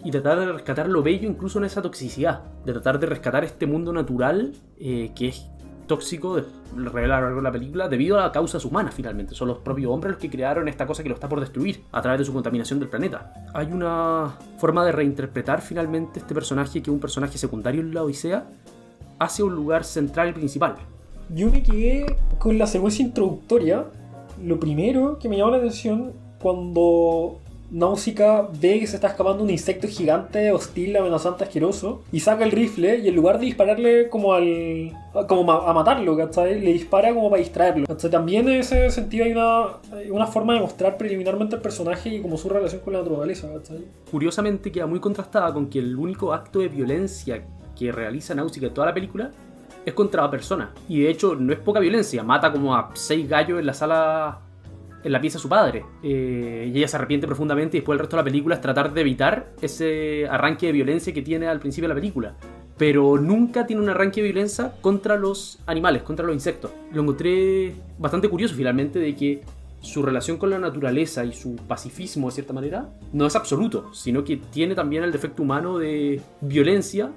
y 0.05 0.11
tratar 0.11 0.39
de 0.41 0.53
rescatar 0.53 0.89
lo 0.89 1.03
bello 1.03 1.29
incluso 1.29 1.59
en 1.59 1.65
esa 1.65 1.81
toxicidad, 1.81 2.43
de 2.65 2.73
tratar 2.73 2.99
de 2.99 3.07
rescatar 3.07 3.45
este 3.45 3.67
mundo 3.67 3.93
natural 3.93 4.53
eh, 4.79 5.13
que 5.15 5.29
es 5.29 5.47
tóxico, 5.87 6.41
revela 6.77 7.19
a 7.19 7.21
lo 7.21 7.27
largo 7.27 7.41
de 7.41 7.45
la 7.45 7.53
película, 7.53 7.89
debido 7.89 8.19
a 8.19 8.23
las 8.23 8.31
causas 8.31 8.65
humanas 8.65 8.95
finalmente. 8.95 9.35
Son 9.35 9.49
los 9.49 9.59
propios 9.59 9.91
hombres 9.91 10.13
los 10.13 10.21
que 10.21 10.31
crearon 10.31 10.69
esta 10.69 10.87
cosa 10.87 11.03
que 11.03 11.09
lo 11.09 11.15
está 11.15 11.29
por 11.29 11.41
destruir 11.41 11.85
a 11.93 12.01
través 12.03 12.21
de 12.21 12.25
su 12.25 12.33
contaminación 12.33 12.79
del 12.79 12.89
planeta. 12.89 13.33
Hay 13.53 13.73
una 13.73 14.37
forma 14.59 14.85
de 14.85 14.93
reinterpretar 14.93 15.61
finalmente 15.61 16.21
este 16.21 16.35
personaje 16.35 16.83
que 16.83 16.91
es 16.91 16.95
un 16.95 17.01
personaje 17.01 17.39
secundario 17.39 17.81
en 17.81 17.95
la 17.95 18.03
Odisea 18.03 18.47
hacia 19.19 19.45
un 19.45 19.55
lugar 19.55 19.85
central 19.85 20.31
y 20.31 20.33
principal. 20.33 20.77
Yo 21.31 21.51
me 21.51 21.63
quedé 21.63 22.07
con 22.39 22.59
la 22.59 22.67
secuencia 22.67 23.05
introductoria. 23.05 23.85
Lo 24.43 24.59
primero 24.59 25.19
que 25.19 25.29
me 25.29 25.37
llamó 25.37 25.53
la 25.53 25.59
atención 25.59 26.13
cuando 26.41 27.39
Náusica 27.71 28.49
ve 28.61 28.79
que 28.79 28.87
se 28.87 28.97
está 28.97 29.09
escapando 29.09 29.43
un 29.43 29.51
insecto 29.51 29.89
gigante, 29.89 30.53
hostil, 30.53 30.97
amenazante, 30.97 31.45
asqueroso, 31.45 32.03
y 32.13 32.21
saca 32.21 32.45
el 32.45 32.53
rifle 32.53 32.99
y 32.99 33.09
en 33.09 33.17
lugar 33.17 33.39
de 33.39 33.47
dispararle 33.47 34.09
como 34.09 34.35
al. 34.35 34.93
a 35.15 35.73
matarlo, 35.73 36.17
¿cachai? 36.17 36.61
Le 36.61 36.73
dispara 36.73 37.13
como 37.13 37.31
para 37.31 37.41
distraerlo. 37.41 37.87
También 37.87 38.49
en 38.49 38.61
ese 38.61 38.91
sentido 38.91 39.25
hay 39.25 40.11
una, 40.11 40.27
forma 40.27 40.55
de 40.55 40.61
mostrar 40.61 40.97
preliminarmente 40.97 41.57
el 41.57 41.63
personaje 41.63 42.11
y 42.11 42.21
como 42.21 42.37
su 42.37 42.49
relación 42.49 42.81
con 42.83 42.93
la 42.93 43.01
naturaleza, 43.01 43.49
¿cachai? 43.53 43.85
Curiosamente 44.11 44.71
queda 44.71 44.87
muy 44.87 45.01
contrastada 45.01 45.53
con 45.53 45.69
que 45.69 45.81
el 45.81 45.97
único 45.97 46.33
acto 46.33 46.61
de 46.61 46.69
violencia 46.69 47.45
que 47.77 47.91
realiza 47.91 48.35
Náusica 48.35 48.67
en 48.67 48.75
toda 48.75 48.87
la 48.89 48.95
película 48.95 49.33
es 49.85 49.95
contra 49.95 50.23
la 50.23 50.31
persona. 50.31 50.73
Y 50.89 51.03
de 51.03 51.11
hecho 51.11 51.35
no 51.35 51.53
es 51.53 51.59
poca 51.59 51.81
violencia, 51.81 52.23
mata 52.23 52.53
como 52.53 52.75
a 52.75 52.91
seis 52.95 53.29
gallos 53.29 53.61
en 53.61 53.67
la 53.67 53.75
sala 53.75 54.41
en 55.05 55.13
la 55.13 55.21
pieza 55.21 55.39
de 55.39 55.43
su 55.43 55.49
padre. 55.49 55.85
Eh, 56.03 56.71
y 56.73 56.79
ella 56.79 56.89
se 56.89 56.97
arrepiente 56.97 57.27
profundamente 57.27 57.77
y 57.77 57.81
después 57.81 57.97
el 57.97 58.01
resto 58.01 58.17
de 58.17 58.23
la 58.23 58.25
película 58.25 58.55
es 58.55 58.61
tratar 58.61 58.93
de 58.93 59.01
evitar 59.03 59.53
ese 59.61 60.27
arranque 60.29 60.67
de 60.67 60.73
violencia 60.73 61.13
que 61.13 61.23
tiene 61.23 61.47
al 61.47 61.61
principio 61.61 61.89
de 61.89 61.95
la 61.95 62.01
película. 62.01 62.35
Pero 62.77 63.19
nunca 63.19 63.67
tiene 63.67 63.83
un 63.83 63.89
arranque 63.89 64.21
de 64.21 64.29
violencia 64.29 64.73
contra 64.81 65.17
los 65.17 65.61
animales, 65.67 66.03
contra 66.03 66.25
los 66.27 66.35
insectos. 66.35 66.73
Lo 66.93 67.03
encontré 67.03 67.77
bastante 67.99 68.29
curioso 68.29 68.55
finalmente 68.55 68.99
de 68.99 69.15
que 69.15 69.43
su 69.81 70.03
relación 70.03 70.39
con 70.39 70.51
la 70.51 70.59
naturaleza 70.59 71.25
y 71.25 71.33
su 71.35 71.57
pacifismo 71.57 72.29
de 72.29 72.35
cierta 72.35 72.55
manera 72.55 72.89
no 73.13 73.27
es 73.27 73.37
absoluto, 73.37 73.93
sino 73.93 74.25
que 74.25 74.39
tiene 74.39 74.75
también 74.75 75.05
el 75.05 75.13
defecto 75.13 75.43
humano 75.43 75.79
de 75.79 76.23
violencia, 76.41 77.11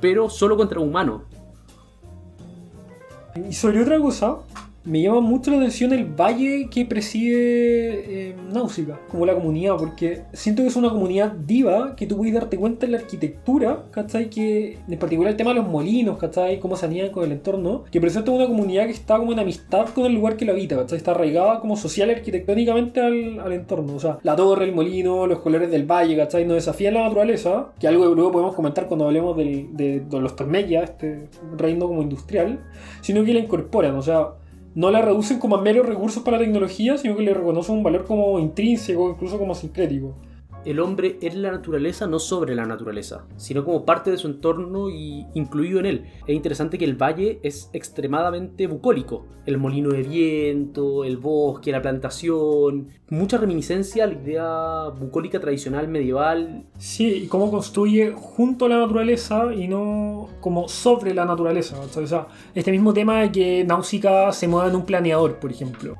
pero 0.00 0.30
solo 0.30 0.56
contra 0.56 0.80
un 0.80 0.88
humano. 0.88 1.24
Y 3.48 3.52
sobre 3.52 3.82
otra 3.82 3.98
cosa, 3.98 4.36
me 4.86 5.02
llama 5.02 5.20
mucho 5.20 5.50
la 5.50 5.58
atención 5.58 5.92
el 5.92 6.04
valle 6.04 6.68
que 6.70 6.86
preside 6.86 8.28
eh, 8.30 8.36
Náusica, 8.52 9.00
como 9.10 9.26
la 9.26 9.34
comunidad, 9.34 9.76
porque 9.76 10.22
siento 10.32 10.62
que 10.62 10.68
es 10.68 10.76
una 10.76 10.90
comunidad 10.90 11.32
diva 11.32 11.96
que 11.96 12.06
tú 12.06 12.16
puedes 12.16 12.32
darte 12.32 12.56
cuenta 12.56 12.86
en 12.86 12.92
la 12.92 12.98
arquitectura, 12.98 13.84
¿cachai? 13.90 14.30
Que 14.30 14.78
en 14.88 14.98
particular 14.98 15.32
el 15.32 15.36
tema 15.36 15.50
de 15.50 15.56
los 15.56 15.68
molinos, 15.68 16.18
¿cachai? 16.18 16.60
Cómo 16.60 16.76
se 16.76 16.86
anían 16.86 17.10
con 17.10 17.24
el 17.24 17.32
entorno, 17.32 17.84
que 17.90 18.00
presenta 18.00 18.30
una 18.30 18.46
comunidad 18.46 18.86
que 18.86 18.92
está 18.92 19.18
como 19.18 19.32
en 19.32 19.40
amistad 19.40 19.88
con 19.88 20.06
el 20.06 20.14
lugar 20.14 20.36
que 20.36 20.44
lo 20.44 20.52
habita, 20.52 20.76
¿cachai? 20.76 20.98
Está 20.98 21.10
arraigada 21.10 21.58
como 21.58 21.76
social 21.76 22.08
y 22.08 22.12
arquitectónicamente 22.12 23.00
al, 23.00 23.40
al 23.40 23.52
entorno, 23.52 23.94
o 23.94 24.00
sea, 24.00 24.18
la 24.22 24.36
torre, 24.36 24.66
el 24.66 24.72
molino, 24.72 25.26
los 25.26 25.40
colores 25.40 25.68
del 25.68 25.84
valle, 25.84 26.16
¿cachai? 26.16 26.44
No 26.44 26.54
desafían 26.54 26.94
la 26.94 27.02
naturaleza, 27.02 27.72
que 27.80 27.88
algo 27.88 28.14
luego 28.14 28.30
podemos 28.30 28.54
comentar 28.54 28.86
cuando 28.86 29.06
hablemos 29.06 29.36
de, 29.36 29.68
de 29.72 30.20
los 30.20 30.36
Tormella, 30.36 30.84
este 30.84 31.28
reino 31.56 31.88
como 31.88 32.02
industrial, 32.02 32.60
sino 33.00 33.24
que 33.24 33.34
la 33.34 33.40
incorporan, 33.40 33.96
o 33.96 34.02
sea, 34.02 34.28
no 34.76 34.90
la 34.90 35.00
reducen 35.00 35.38
como 35.38 35.56
a 35.56 35.62
meros 35.62 35.86
recursos 35.86 36.22
para 36.22 36.36
la 36.36 36.44
tecnología, 36.44 36.98
sino 36.98 37.16
que 37.16 37.22
le 37.22 37.32
reconocen 37.32 37.76
un 37.76 37.82
valor 37.82 38.04
como 38.04 38.38
intrínseco, 38.38 39.10
incluso 39.10 39.38
como 39.38 39.54
sincrético. 39.54 40.14
El 40.66 40.80
hombre 40.80 41.18
en 41.22 41.42
la 41.42 41.52
naturaleza, 41.52 42.06
no 42.08 42.18
sobre 42.18 42.56
la 42.56 42.66
naturaleza, 42.66 43.24
sino 43.36 43.64
como 43.64 43.84
parte 43.84 44.10
de 44.10 44.18
su 44.18 44.26
entorno 44.26 44.90
y 44.90 45.24
incluido 45.34 45.78
en 45.78 45.86
él. 45.86 46.04
Es 46.26 46.34
interesante 46.34 46.76
que 46.76 46.84
el 46.84 47.00
valle 47.00 47.38
es 47.42 47.70
extremadamente 47.72 48.66
bucólico. 48.66 49.26
El 49.46 49.58
molino 49.58 49.90
de 49.90 50.02
viento, 50.02 51.04
el 51.04 51.18
bosque, 51.18 51.70
la 51.70 51.80
plantación, 51.80 52.88
mucha 53.10 53.38
reminiscencia 53.38 54.04
a 54.04 54.06
la 54.08 54.14
idea 54.14 54.88
bucólica 54.88 55.38
tradicional 55.38 55.86
medieval. 55.86 56.64
Sí, 56.78 57.22
y 57.24 57.26
cómo 57.28 57.48
construye 57.48 58.12
junto 58.12 58.64
a 58.64 58.68
la 58.68 58.78
naturaleza 58.78 59.54
y 59.54 59.68
no 59.68 60.28
como 60.40 60.68
sobre 60.68 61.14
la 61.14 61.24
naturaleza. 61.24 61.78
O 61.80 62.06
sea, 62.06 62.26
este 62.56 62.72
mismo 62.72 62.92
tema 62.92 63.20
de 63.20 63.30
que 63.30 63.64
Náusica 63.64 64.32
se 64.32 64.48
mueva 64.48 64.68
en 64.68 64.74
un 64.74 64.84
planeador, 64.84 65.38
por 65.38 65.52
ejemplo 65.52 65.96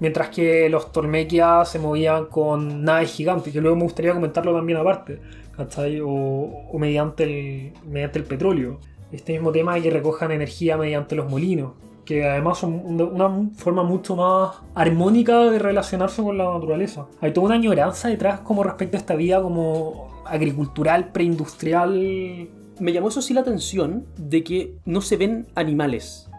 mientras 0.00 0.30
que 0.30 0.68
los 0.68 0.90
Tolmequia 0.90 1.64
se 1.64 1.78
movían 1.78 2.26
con 2.26 2.82
naves 2.82 3.12
gigantes, 3.12 3.52
que 3.52 3.60
luego 3.60 3.76
me 3.76 3.84
gustaría 3.84 4.12
comentarlo 4.12 4.54
también 4.54 4.78
aparte, 4.78 5.20
¿cachai? 5.56 6.00
O, 6.02 6.68
mediante, 6.78 7.24
el, 7.24 7.72
mediante 7.86 8.18
el 8.18 8.24
petróleo. 8.24 8.80
Este 9.12 9.32
mismo 9.32 9.52
tema 9.52 9.74
de 9.74 9.82
que 9.82 9.90
recojan 9.90 10.32
energía 10.32 10.76
mediante 10.76 11.14
los 11.14 11.30
molinos, 11.30 11.72
que 12.04 12.24
además 12.28 12.58
son 12.58 12.74
una 12.84 13.50
forma 13.56 13.82
mucho 13.82 14.16
más 14.16 14.56
armónica 14.74 15.50
de 15.50 15.58
relacionarse 15.58 16.22
con 16.22 16.38
la 16.38 16.52
naturaleza. 16.52 17.06
Hay 17.20 17.32
toda 17.32 17.46
una 17.46 17.56
añoranza 17.56 18.08
detrás 18.08 18.40
como 18.40 18.62
respecto 18.62 18.96
a 18.96 19.00
esta 19.00 19.14
vida 19.14 19.42
como 19.42 20.22
agricultural, 20.26 21.12
preindustrial. 21.12 22.48
Me 22.78 22.92
llamó 22.92 23.08
eso 23.08 23.20
sí 23.20 23.34
la 23.34 23.42
atención 23.42 24.06
de 24.16 24.42
que 24.42 24.76
no 24.84 25.02
se 25.02 25.16
ven 25.16 25.48
animales 25.54 26.30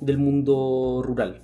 del 0.00 0.18
mundo 0.18 1.02
rural. 1.04 1.42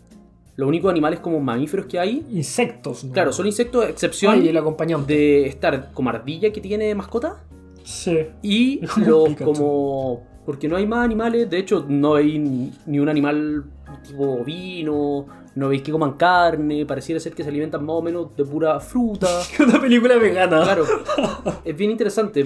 Los 0.61 0.69
únicos 0.69 0.91
animales 0.91 1.21
como 1.21 1.41
mamíferos 1.41 1.87
que 1.87 1.99
hay. 1.99 2.23
Insectos. 2.31 3.07
Claro, 3.15 3.33
son 3.33 3.47
insectos, 3.47 3.89
excepción 3.89 4.47
el 4.47 4.55
acompañante. 4.59 5.15
de 5.15 5.47
estar 5.47 5.91
como 5.95 6.11
ardilla 6.11 6.53
que 6.53 6.61
tiene 6.61 6.95
mascota. 6.95 7.43
Sí. 7.83 8.27
Y 8.43 8.81
los 9.07 9.35
como. 9.37 10.23
Porque 10.45 10.69
no 10.69 10.77
hay 10.77 10.87
más 10.87 11.03
animales, 11.03 11.49
de 11.49 11.59
hecho, 11.59 11.87
no 11.89 12.15
hay 12.15 12.39
ni 12.85 12.99
un 12.99 13.09
animal 13.09 13.65
tipo 14.07 14.43
ovino, 14.43 15.27
no 15.55 15.69
veis 15.71 15.81
que 15.81 15.93
coman 15.93 16.19
carne, 16.19 16.85
pareciera 16.85 17.19
ser 17.21 17.33
que 17.33 17.43
se 17.43 17.49
alimentan 17.49 17.83
más 17.83 17.97
o 17.97 18.03
menos 18.03 18.37
de 18.37 18.45
pura 18.45 18.81
fruta. 18.81 19.29
Una 19.67 19.81
película 19.81 20.17
vegana. 20.17 20.63
Claro. 20.63 20.85
es 21.65 21.75
bien 21.75 21.91
interesante 21.91 22.45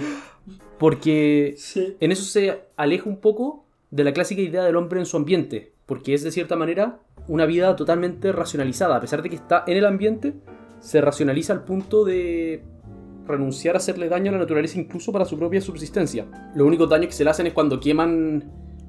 porque 0.78 1.56
sí. 1.59 1.97
en 1.99 2.12
eso 2.12 2.23
se 2.23 2.61
aleja 2.76 3.09
un 3.09 3.16
poco 3.16 3.64
de 3.90 4.04
la 4.04 4.12
clásica 4.12 4.40
idea 4.40 4.62
del 4.62 4.76
hombre 4.76 5.00
en 5.00 5.06
su 5.06 5.16
ambiente, 5.16 5.73
porque 5.85 6.14
es 6.14 6.23
de 6.23 6.30
cierta 6.30 6.54
manera 6.54 7.00
una 7.28 7.47
vida 7.47 7.75
totalmente 7.76 8.33
racionalizada. 8.33 8.97
A 8.97 9.00
pesar 9.00 9.23
de 9.23 9.31
que 9.31 9.37
está 9.37 9.64
en 9.66 9.76
el 9.76 9.87
ambiente, 9.87 10.35
se 10.81 11.00
racionaliza 11.00 11.52
al 11.52 11.64
punto 11.64 12.04
de 12.04 12.62
renunciar 13.26 13.75
a 13.75 13.78
hacerle 13.78 14.09
daño 14.09 14.31
a 14.31 14.33
la 14.33 14.38
naturaleza 14.38 14.78
incluso 14.78 15.12
para 15.12 15.25
su 15.25 15.38
propia 15.38 15.61
subsistencia. 15.61 16.26
Los 16.54 16.66
únicos 16.66 16.88
daños 16.88 17.09
que 17.09 17.14
se 17.14 17.25
le 17.25 17.31
hacen 17.31 17.47
es 17.47 17.52
cuando 17.52 17.81
queman 17.81 18.45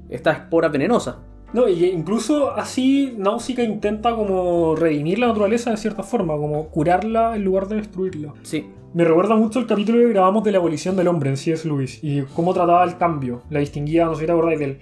estas 0.09 0.39
esporas 0.39 0.71
venenosas. 0.71 1.15
No, 1.53 1.69
y 1.69 1.85
incluso 1.85 2.51
así 2.51 3.13
Náusica 3.17 3.63
intenta 3.63 4.13
como 4.13 4.75
redimir 4.75 5.19
la 5.19 5.27
naturaleza 5.27 5.71
de 5.71 5.77
cierta 5.77 6.03
forma, 6.03 6.35
como 6.35 6.67
curarla 6.69 7.35
en 7.35 7.45
lugar 7.45 7.67
de 7.67 7.77
destruirla. 7.77 8.33
Sí. 8.43 8.65
Me 8.93 9.03
recuerda 9.03 9.35
mucho 9.35 9.59
el 9.59 9.67
capítulo 9.67 9.99
que 9.99 10.09
grabamos 10.09 10.43
de 10.43 10.51
la 10.53 10.57
abolición 10.57 10.95
del 10.95 11.09
hombre 11.09 11.29
en 11.29 11.37
C.S. 11.37 11.67
Lewis 11.67 11.99
y 12.01 12.21
cómo 12.33 12.53
trataba 12.53 12.83
el 12.83 12.97
cambio. 12.97 13.41
La 13.49 13.59
distinguía, 13.59 14.05
no 14.05 14.15
sé 14.15 14.21
si 14.21 14.25
te 14.25 14.31
acordáis, 14.31 14.59
del 14.59 14.79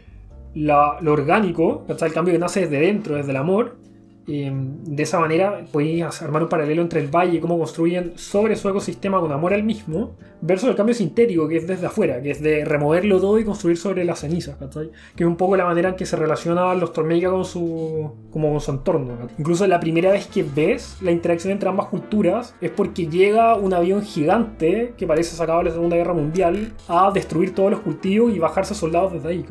lo 0.55 1.11
orgánico, 1.11 1.85
el 1.87 2.13
cambio 2.13 2.33
que 2.33 2.39
nace 2.39 2.61
desde 2.61 2.79
dentro, 2.79 3.15
desde 3.15 3.31
el 3.31 3.37
amor, 3.37 3.75
de 4.25 5.03
esa 5.03 5.19
manera 5.19 5.65
podéis 5.71 6.21
armar 6.21 6.43
un 6.43 6.49
paralelo 6.49 6.81
entre 6.81 7.01
el 7.01 7.07
valle 7.07 7.41
cómo 7.41 7.57
construyen 7.57 8.13
sobre 8.15 8.55
su 8.55 8.69
ecosistema 8.69 9.19
con 9.19 9.31
amor 9.31 9.53
al 9.53 9.63
mismo, 9.63 10.15
versus 10.41 10.69
el 10.69 10.75
cambio 10.75 10.93
sintético 10.93 11.47
que 11.47 11.57
es 11.57 11.67
desde 11.67 11.87
afuera, 11.87 12.21
que 12.21 12.31
es 12.31 12.41
de 12.41 12.65
removerlo 12.65 13.19
todo 13.19 13.39
y 13.39 13.45
construir 13.45 13.77
sobre 13.77 14.03
las 14.03 14.19
cenizas, 14.19 14.57
que 15.15 15.23
es 15.23 15.27
un 15.27 15.37
poco 15.37 15.55
la 15.55 15.65
manera 15.65 15.89
en 15.89 15.95
que 15.95 16.05
se 16.05 16.15
relacionan 16.15 16.79
los 16.79 16.93
Tormeica 16.93 17.29
con 17.29 17.45
su, 17.45 18.11
como 18.31 18.51
con 18.51 18.61
su 18.61 18.71
entorno. 18.71 19.17
Incluso 19.37 19.67
la 19.67 19.79
primera 19.79 20.11
vez 20.11 20.27
que 20.27 20.43
ves 20.43 20.97
la 21.01 21.11
interacción 21.11 21.51
entre 21.51 21.69
ambas 21.69 21.87
culturas 21.87 22.55
es 22.61 22.71
porque 22.71 23.07
llega 23.07 23.55
un 23.55 23.73
avión 23.73 24.03
gigante 24.03 24.93
que 24.97 25.07
parece 25.07 25.35
sacado 25.35 25.59
de 25.59 25.65
la 25.65 25.71
Segunda 25.71 25.95
Guerra 25.95 26.13
Mundial 26.13 26.73
a 26.87 27.11
destruir 27.11 27.53
todos 27.55 27.71
los 27.71 27.79
cultivos 27.81 28.33
y 28.33 28.39
bajarse 28.39 28.73
soldados 28.73 29.13
desde 29.13 29.29
ahí. 29.29 29.45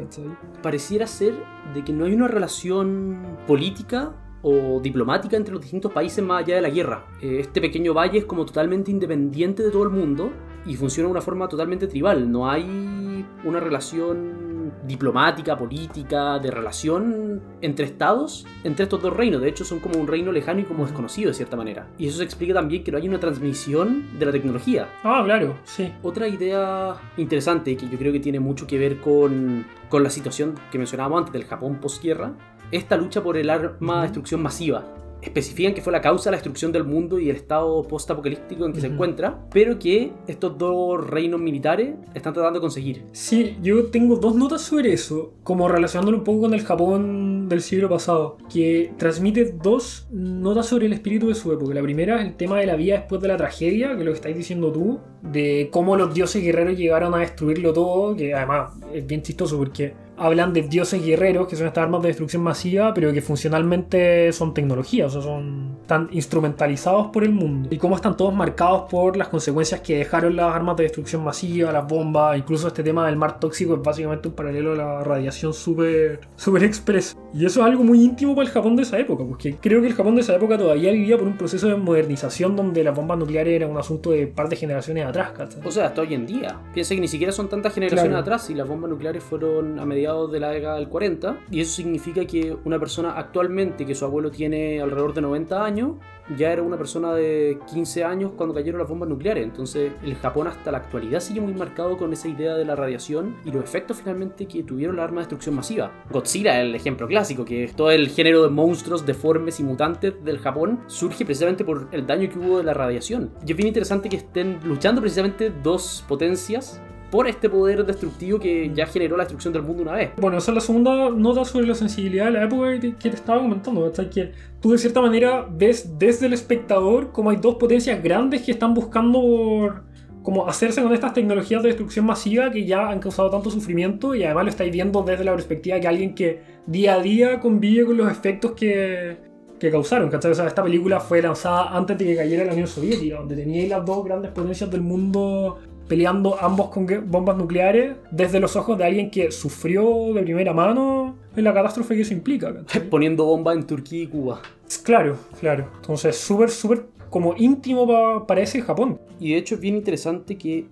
Pareciera 0.62 1.06
ser 1.06 1.34
de 1.74 1.84
que 1.84 1.92
no 1.92 2.04
hay 2.04 2.12
una 2.12 2.28
relación 2.28 3.16
política 3.46 4.12
o 4.42 4.80
diplomática 4.80 5.36
entre 5.36 5.54
los 5.54 5.62
distintos 5.62 5.92
países 5.92 6.24
más 6.24 6.42
allá 6.42 6.56
de 6.56 6.62
la 6.62 6.70
guerra. 6.70 7.06
Eh, 7.20 7.38
este 7.40 7.60
pequeño 7.60 7.94
valle 7.94 8.18
es 8.18 8.24
como 8.24 8.44
totalmente 8.44 8.90
independiente 8.90 9.62
de 9.62 9.70
todo 9.70 9.84
el 9.84 9.90
mundo 9.90 10.32
y 10.66 10.76
funciona 10.76 11.08
de 11.08 11.12
una 11.12 11.20
forma 11.20 11.48
totalmente 11.48 11.86
tribal. 11.86 12.30
No 12.30 12.50
hay 12.50 13.24
una 13.44 13.60
relación 13.60 14.52
diplomática, 14.86 15.56
política, 15.56 16.38
de 16.38 16.50
relación 16.50 17.40
entre 17.60 17.86
estados, 17.86 18.46
entre 18.64 18.84
estos 18.84 19.02
dos 19.02 19.14
reinos. 19.14 19.40
De 19.40 19.48
hecho, 19.48 19.64
son 19.64 19.80
como 19.80 19.98
un 19.98 20.06
reino 20.06 20.32
lejano 20.32 20.60
y 20.60 20.64
como 20.64 20.84
desconocido 20.84 21.28
de 21.28 21.34
cierta 21.34 21.56
manera. 21.56 21.88
Y 21.98 22.08
eso 22.08 22.18
se 22.18 22.24
explica 22.24 22.54
también 22.54 22.82
que 22.82 22.90
no 22.90 22.98
hay 22.98 23.08
una 23.08 23.20
transmisión 23.20 24.18
de 24.18 24.26
la 24.26 24.32
tecnología. 24.32 24.88
Ah, 25.04 25.22
claro, 25.24 25.56
sí. 25.64 25.92
Otra 26.02 26.28
idea 26.28 26.96
interesante 27.16 27.76
que 27.76 27.88
yo 27.88 27.98
creo 27.98 28.12
que 28.12 28.20
tiene 28.20 28.40
mucho 28.40 28.66
que 28.66 28.78
ver 28.78 28.98
con, 28.98 29.66
con 29.88 30.02
la 30.02 30.10
situación 30.10 30.54
que 30.70 30.78
mencionábamos 30.78 31.20
antes 31.20 31.32
del 31.32 31.44
Japón 31.44 31.78
postguerra 31.80 32.32
esta 32.72 32.96
lucha 32.96 33.22
por 33.22 33.36
el 33.36 33.50
arma 33.50 33.96
de 33.96 34.02
destrucción 34.02 34.42
masiva. 34.42 34.84
Especifican 35.20 35.72
que 35.72 35.82
fue 35.82 35.92
la 35.92 36.00
causa 36.00 36.24
de 36.24 36.32
la 36.32 36.38
destrucción 36.38 36.72
del 36.72 36.82
mundo 36.82 37.20
y 37.20 37.30
el 37.30 37.36
estado 37.36 37.84
post-apocalíptico 37.84 38.66
en 38.66 38.72
que 38.72 38.80
se 38.80 38.88
encuentra, 38.88 39.38
pero 39.52 39.78
que 39.78 40.10
estos 40.26 40.58
dos 40.58 41.06
reinos 41.06 41.40
militares 41.40 41.94
están 42.12 42.32
tratando 42.32 42.58
de 42.58 42.62
conseguir. 42.62 43.04
Sí, 43.12 43.56
yo 43.62 43.86
tengo 43.86 44.16
dos 44.16 44.34
notas 44.34 44.62
sobre 44.62 44.92
eso, 44.92 45.34
como 45.44 45.68
relacionándolo 45.68 46.18
un 46.18 46.24
poco 46.24 46.40
con 46.40 46.54
el 46.54 46.62
Japón 46.62 47.48
del 47.48 47.62
siglo 47.62 47.88
pasado, 47.88 48.38
que 48.52 48.94
transmite 48.96 49.54
dos 49.62 50.08
notas 50.10 50.66
sobre 50.66 50.86
el 50.86 50.92
espíritu 50.92 51.28
de 51.28 51.36
su 51.36 51.52
época. 51.52 51.72
La 51.72 51.82
primera 51.82 52.20
es 52.20 52.26
el 52.26 52.34
tema 52.34 52.58
de 52.58 52.66
la 52.66 52.74
vida 52.74 52.94
después 52.96 53.22
de 53.22 53.28
la 53.28 53.36
tragedia, 53.36 53.94
que 53.94 54.00
es 54.00 54.04
lo 54.04 54.10
que 54.10 54.16
estáis 54.16 54.36
diciendo 54.36 54.72
tú, 54.72 54.98
de 55.22 55.68
cómo 55.70 55.96
los 55.96 56.12
dioses 56.12 56.42
guerreros 56.42 56.76
llegaron 56.76 57.14
a 57.14 57.18
destruirlo 57.18 57.72
todo, 57.72 58.16
que 58.16 58.34
además 58.34 58.74
es 58.92 59.06
bien 59.06 59.22
chistoso 59.22 59.56
porque 59.56 59.94
hablan 60.16 60.52
de 60.52 60.62
dioses 60.62 61.04
guerreros, 61.04 61.48
que 61.48 61.56
son 61.56 61.66
estas 61.66 61.84
armas 61.84 62.02
de 62.02 62.08
destrucción 62.08 62.42
masiva, 62.42 62.92
pero 62.94 63.12
que 63.12 63.22
funcionalmente 63.22 64.32
son 64.32 64.54
tecnologías, 64.54 65.14
o 65.14 65.20
sea, 65.20 65.22
son 65.22 65.78
tan 65.86 66.08
instrumentalizados 66.12 67.08
por 67.08 67.24
el 67.24 67.32
mundo. 67.32 67.68
Y 67.70 67.78
cómo 67.78 67.96
están 67.96 68.16
todos 68.16 68.34
marcados 68.34 68.84
por 68.90 69.16
las 69.16 69.28
consecuencias 69.28 69.80
que 69.80 69.98
dejaron 69.98 70.36
las 70.36 70.54
armas 70.54 70.76
de 70.76 70.84
destrucción 70.84 71.24
masiva, 71.24 71.72
las 71.72 71.86
bombas, 71.86 72.38
incluso 72.38 72.68
este 72.68 72.82
tema 72.82 73.06
del 73.06 73.16
mar 73.16 73.40
tóxico 73.40 73.74
es 73.74 73.82
básicamente 73.82 74.28
un 74.28 74.34
paralelo 74.34 74.72
a 74.72 74.76
la 74.76 75.04
radiación 75.04 75.52
súper 75.52 76.20
super 76.36 76.62
express. 76.64 77.16
Y 77.34 77.46
eso 77.46 77.60
es 77.60 77.66
algo 77.66 77.82
muy 77.82 78.02
íntimo 78.02 78.34
para 78.34 78.46
el 78.46 78.52
Japón 78.52 78.76
de 78.76 78.82
esa 78.82 78.98
época, 78.98 79.24
porque 79.24 79.56
creo 79.60 79.80
que 79.80 79.88
el 79.88 79.94
Japón 79.94 80.14
de 80.14 80.20
esa 80.20 80.34
época 80.36 80.58
todavía 80.58 80.92
vivía 80.92 81.16
por 81.16 81.26
un 81.26 81.36
proceso 81.36 81.68
de 81.68 81.76
modernización 81.76 82.56
donde 82.56 82.84
las 82.84 82.94
bombas 82.94 83.18
nucleares 83.18 83.54
era 83.54 83.66
un 83.66 83.78
asunto 83.78 84.10
de 84.10 84.26
par 84.26 84.48
de 84.48 84.56
generaciones 84.56 85.06
atrás. 85.06 85.32
O 85.64 85.70
sea, 85.70 85.86
hasta 85.86 86.02
hoy 86.02 86.14
en 86.14 86.26
día. 86.26 86.60
Piensa 86.74 86.94
que 86.94 87.00
ni 87.00 87.08
siquiera 87.08 87.32
son 87.32 87.48
tantas 87.48 87.74
generaciones 87.74 88.16
atrás 88.16 88.50
y 88.50 88.54
las 88.54 88.68
bombas 88.68 88.90
nucleares 88.90 89.22
fueron 89.22 89.78
a 89.78 89.86
mediados 89.86 90.11
de 90.12 90.40
la 90.40 90.50
década 90.50 90.76
del 90.76 90.88
40 90.88 91.40
y 91.50 91.60
eso 91.60 91.72
significa 91.74 92.24
que 92.24 92.56
una 92.64 92.78
persona 92.78 93.12
actualmente 93.12 93.86
que 93.86 93.94
su 93.94 94.04
abuelo 94.04 94.30
tiene 94.30 94.80
alrededor 94.80 95.14
de 95.14 95.22
90 95.22 95.64
años 95.64 95.96
ya 96.36 96.52
era 96.52 96.62
una 96.62 96.76
persona 96.76 97.12
de 97.14 97.58
15 97.72 98.04
años 98.04 98.32
cuando 98.36 98.54
cayeron 98.54 98.78
las 98.78 98.88
bombas 98.88 99.08
nucleares. 99.08 99.44
Entonces 99.44 99.92
el 100.02 100.14
Japón 100.16 100.46
hasta 100.46 100.70
la 100.70 100.78
actualidad 100.78 101.20
sigue 101.20 101.40
muy 101.40 101.54
marcado 101.54 101.96
con 101.96 102.12
esa 102.12 102.28
idea 102.28 102.54
de 102.54 102.64
la 102.64 102.76
radiación 102.76 103.36
y 103.44 103.50
los 103.50 103.64
efectos 103.64 103.98
finalmente 103.98 104.46
que 104.46 104.62
tuvieron 104.62 104.96
las 104.96 105.04
armas 105.04 105.22
de 105.22 105.22
destrucción 105.22 105.56
masiva. 105.56 105.92
Godzilla 106.10 106.60
es 106.60 106.66
el 106.66 106.74
ejemplo 106.74 107.06
clásico, 107.06 107.44
que 107.44 107.70
todo 107.74 107.90
el 107.90 108.08
género 108.08 108.42
de 108.42 108.50
monstruos 108.50 109.04
deformes 109.04 109.60
y 109.60 109.64
mutantes 109.64 110.24
del 110.24 110.38
Japón 110.38 110.80
surge 110.86 111.24
precisamente 111.24 111.64
por 111.64 111.88
el 111.92 112.06
daño 112.06 112.28
que 112.28 112.38
hubo 112.38 112.58
de 112.58 112.64
la 112.64 112.74
radiación. 112.74 113.32
Y 113.46 113.50
es 113.50 113.56
bien 113.56 113.68
interesante 113.68 114.08
que 114.08 114.16
estén 114.16 114.60
luchando 114.64 115.00
precisamente 115.00 115.50
dos 115.62 116.04
potencias 116.08 116.80
por 117.12 117.28
este 117.28 117.50
poder 117.50 117.84
destructivo 117.84 118.40
que 118.40 118.72
ya 118.74 118.86
generó 118.86 119.18
la 119.18 119.24
destrucción 119.24 119.52
del 119.52 119.62
mundo 119.62 119.82
una 119.82 119.92
vez. 119.92 120.12
Bueno, 120.16 120.38
esa 120.38 120.50
es 120.50 120.54
la 120.54 120.60
segunda 120.62 121.10
nota 121.10 121.44
sobre 121.44 121.66
la 121.66 121.74
sensibilidad 121.74 122.24
de 122.24 122.30
la 122.30 122.44
época 122.44 122.80
que 122.80 122.90
te, 122.94 123.08
estaba 123.08 123.42
comentando. 123.42 123.92
Que 124.10 124.32
tú 124.62 124.70
de 124.70 124.78
cierta 124.78 125.02
manera 125.02 125.46
ves 125.48 125.98
desde 125.98 126.24
el 126.24 126.32
espectador 126.32 127.12
como 127.12 127.28
hay 127.28 127.36
dos 127.36 127.56
potencias 127.56 128.02
grandes 128.02 128.40
que 128.40 128.52
están 128.52 128.72
buscando 128.72 129.20
por 129.20 129.84
como 130.22 130.48
hacerse 130.48 130.82
con 130.82 130.94
estas 130.94 131.12
tecnologías 131.12 131.62
de 131.62 131.68
destrucción 131.68 132.06
masiva 132.06 132.50
que 132.50 132.64
ya 132.64 132.88
han 132.88 133.00
causado 133.00 133.28
tanto 133.28 133.50
sufrimiento 133.50 134.14
y 134.14 134.24
además 134.24 134.44
lo 134.44 134.50
estáis 134.50 134.72
viendo 134.72 135.02
desde 135.02 135.24
la 135.24 135.32
perspectiva 135.32 135.78
de 135.78 135.88
alguien 135.88 136.14
que 136.14 136.40
día 136.66 136.94
a 136.94 137.00
día 137.00 137.40
convive 137.40 137.84
con 137.84 137.98
los 137.98 138.10
efectos 138.10 138.52
que, 138.52 139.18
que 139.60 139.70
causaron. 139.70 140.08
¿cachai? 140.08 140.30
O 140.30 140.34
sea, 140.34 140.46
esta 140.46 140.62
película 140.62 140.98
fue 140.98 141.20
lanzada 141.20 141.76
antes 141.76 141.98
de 141.98 142.06
que 142.06 142.16
cayera 142.16 142.44
la 142.44 142.52
Unión 142.52 142.68
Soviética, 142.68 143.16
donde 143.18 143.36
teníais 143.36 143.68
las 143.68 143.84
dos 143.84 144.02
grandes 144.02 144.30
potencias 144.30 144.70
del 144.70 144.80
mundo 144.80 145.58
peleando 145.88 146.36
ambos 146.40 146.68
con 146.70 146.86
bombas 147.06 147.36
nucleares 147.36 147.96
desde 148.10 148.40
los 148.40 148.56
ojos 148.56 148.78
de 148.78 148.84
alguien 148.84 149.10
que 149.10 149.30
sufrió 149.30 150.12
de 150.14 150.22
primera 150.22 150.52
mano 150.52 151.16
en 151.36 151.44
la 151.44 151.52
catástrofe 151.54 151.94
que 151.96 152.02
eso 152.02 152.14
implica. 152.14 152.54
Poniendo 152.90 153.24
bombas 153.24 153.56
en 153.56 153.66
Turquía 153.66 154.02
y 154.04 154.06
Cuba. 154.06 154.40
Claro, 154.84 155.16
claro. 155.40 155.68
Entonces, 155.76 156.16
súper, 156.16 156.50
súper 156.50 156.86
como 157.10 157.34
íntimo 157.36 157.86
pa- 157.86 158.26
para 158.26 158.40
ese 158.40 158.62
Japón. 158.62 158.98
Y 159.20 159.32
de 159.32 159.36
hecho 159.38 159.56
es 159.56 159.60
bien 159.60 159.76
interesante 159.76 160.36
que 160.38 160.66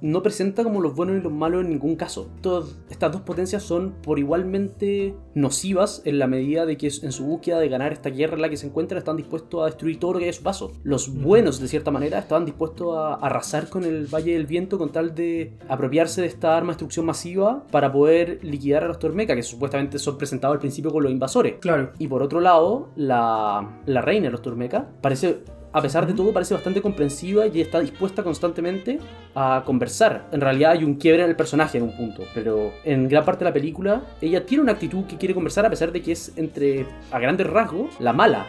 no 0.00 0.22
presenta 0.22 0.64
como 0.64 0.80
los 0.80 0.94
buenos 0.94 1.16
y 1.16 1.20
los 1.20 1.32
malos 1.32 1.64
en 1.64 1.70
ningún 1.70 1.96
caso. 1.96 2.28
Todas 2.40 2.76
estas 2.90 3.12
dos 3.12 3.22
potencias 3.22 3.62
son 3.62 3.94
por 4.02 4.18
igualmente 4.18 5.14
nocivas 5.34 6.02
en 6.04 6.18
la 6.18 6.26
medida 6.26 6.66
de 6.66 6.76
que 6.76 6.86
en 6.86 7.12
su 7.12 7.24
búsqueda 7.24 7.58
de 7.58 7.68
ganar 7.68 7.92
esta 7.92 8.10
guerra 8.10 8.34
en 8.34 8.42
la 8.42 8.48
que 8.48 8.56
se 8.56 8.66
encuentran 8.66 8.98
están 8.98 9.16
dispuestos 9.16 9.62
a 9.62 9.66
destruir 9.66 9.98
todo 9.98 10.14
lo 10.14 10.18
que 10.18 10.26
hay 10.26 10.30
a 10.30 10.34
su 10.34 10.42
paso. 10.42 10.72
Los 10.82 11.12
buenos, 11.14 11.60
de 11.60 11.68
cierta 11.68 11.90
manera, 11.90 12.18
estaban 12.18 12.44
dispuestos 12.44 12.96
a 12.96 13.14
arrasar 13.14 13.68
con 13.68 13.84
el 13.84 14.06
Valle 14.06 14.34
del 14.34 14.46
Viento 14.46 14.78
con 14.78 14.92
tal 14.92 15.14
de 15.14 15.56
apropiarse 15.68 16.20
de 16.20 16.26
esta 16.26 16.56
arma 16.56 16.68
de 16.68 16.74
destrucción 16.74 17.06
masiva 17.06 17.64
para 17.70 17.92
poder 17.92 18.40
liquidar 18.42 18.84
a 18.84 18.88
los 18.88 18.98
Tormeca, 18.98 19.34
que 19.34 19.42
supuestamente 19.42 19.98
son 19.98 20.18
presentados 20.18 20.54
al 20.54 20.60
principio 20.60 20.90
con 20.90 21.02
los 21.02 21.12
invasores. 21.12 21.54
Claro. 21.60 21.92
Y 21.98 22.08
por 22.08 22.22
otro 22.22 22.40
lado, 22.40 22.90
la, 22.96 23.80
la 23.86 24.02
reina 24.02 24.26
de 24.26 24.32
los 24.32 24.42
Turmeca 24.42 24.88
parece, 25.00 25.38
a 25.76 25.82
pesar 25.82 26.06
de 26.06 26.14
todo, 26.14 26.32
parece 26.32 26.54
bastante 26.54 26.80
comprensiva 26.80 27.46
y 27.46 27.60
está 27.60 27.80
dispuesta 27.80 28.22
constantemente 28.22 28.98
a 29.34 29.62
conversar. 29.66 30.26
En 30.32 30.40
realidad 30.40 30.70
hay 30.70 30.84
un 30.84 30.94
quiebre 30.94 31.22
en 31.22 31.28
el 31.28 31.36
personaje 31.36 31.76
en 31.76 31.84
un 31.84 31.94
punto, 31.94 32.24
pero 32.34 32.72
en 32.82 33.06
gran 33.10 33.26
parte 33.26 33.44
de 33.44 33.50
la 33.50 33.52
película 33.52 34.00
ella 34.22 34.46
tiene 34.46 34.62
una 34.62 34.72
actitud 34.72 35.04
que 35.04 35.18
quiere 35.18 35.34
conversar 35.34 35.66
a 35.66 35.70
pesar 35.70 35.92
de 35.92 36.00
que 36.00 36.12
es 36.12 36.32
entre, 36.36 36.86
a 37.10 37.18
grandes 37.18 37.46
rasgos, 37.46 37.90
la 38.00 38.14
mala 38.14 38.46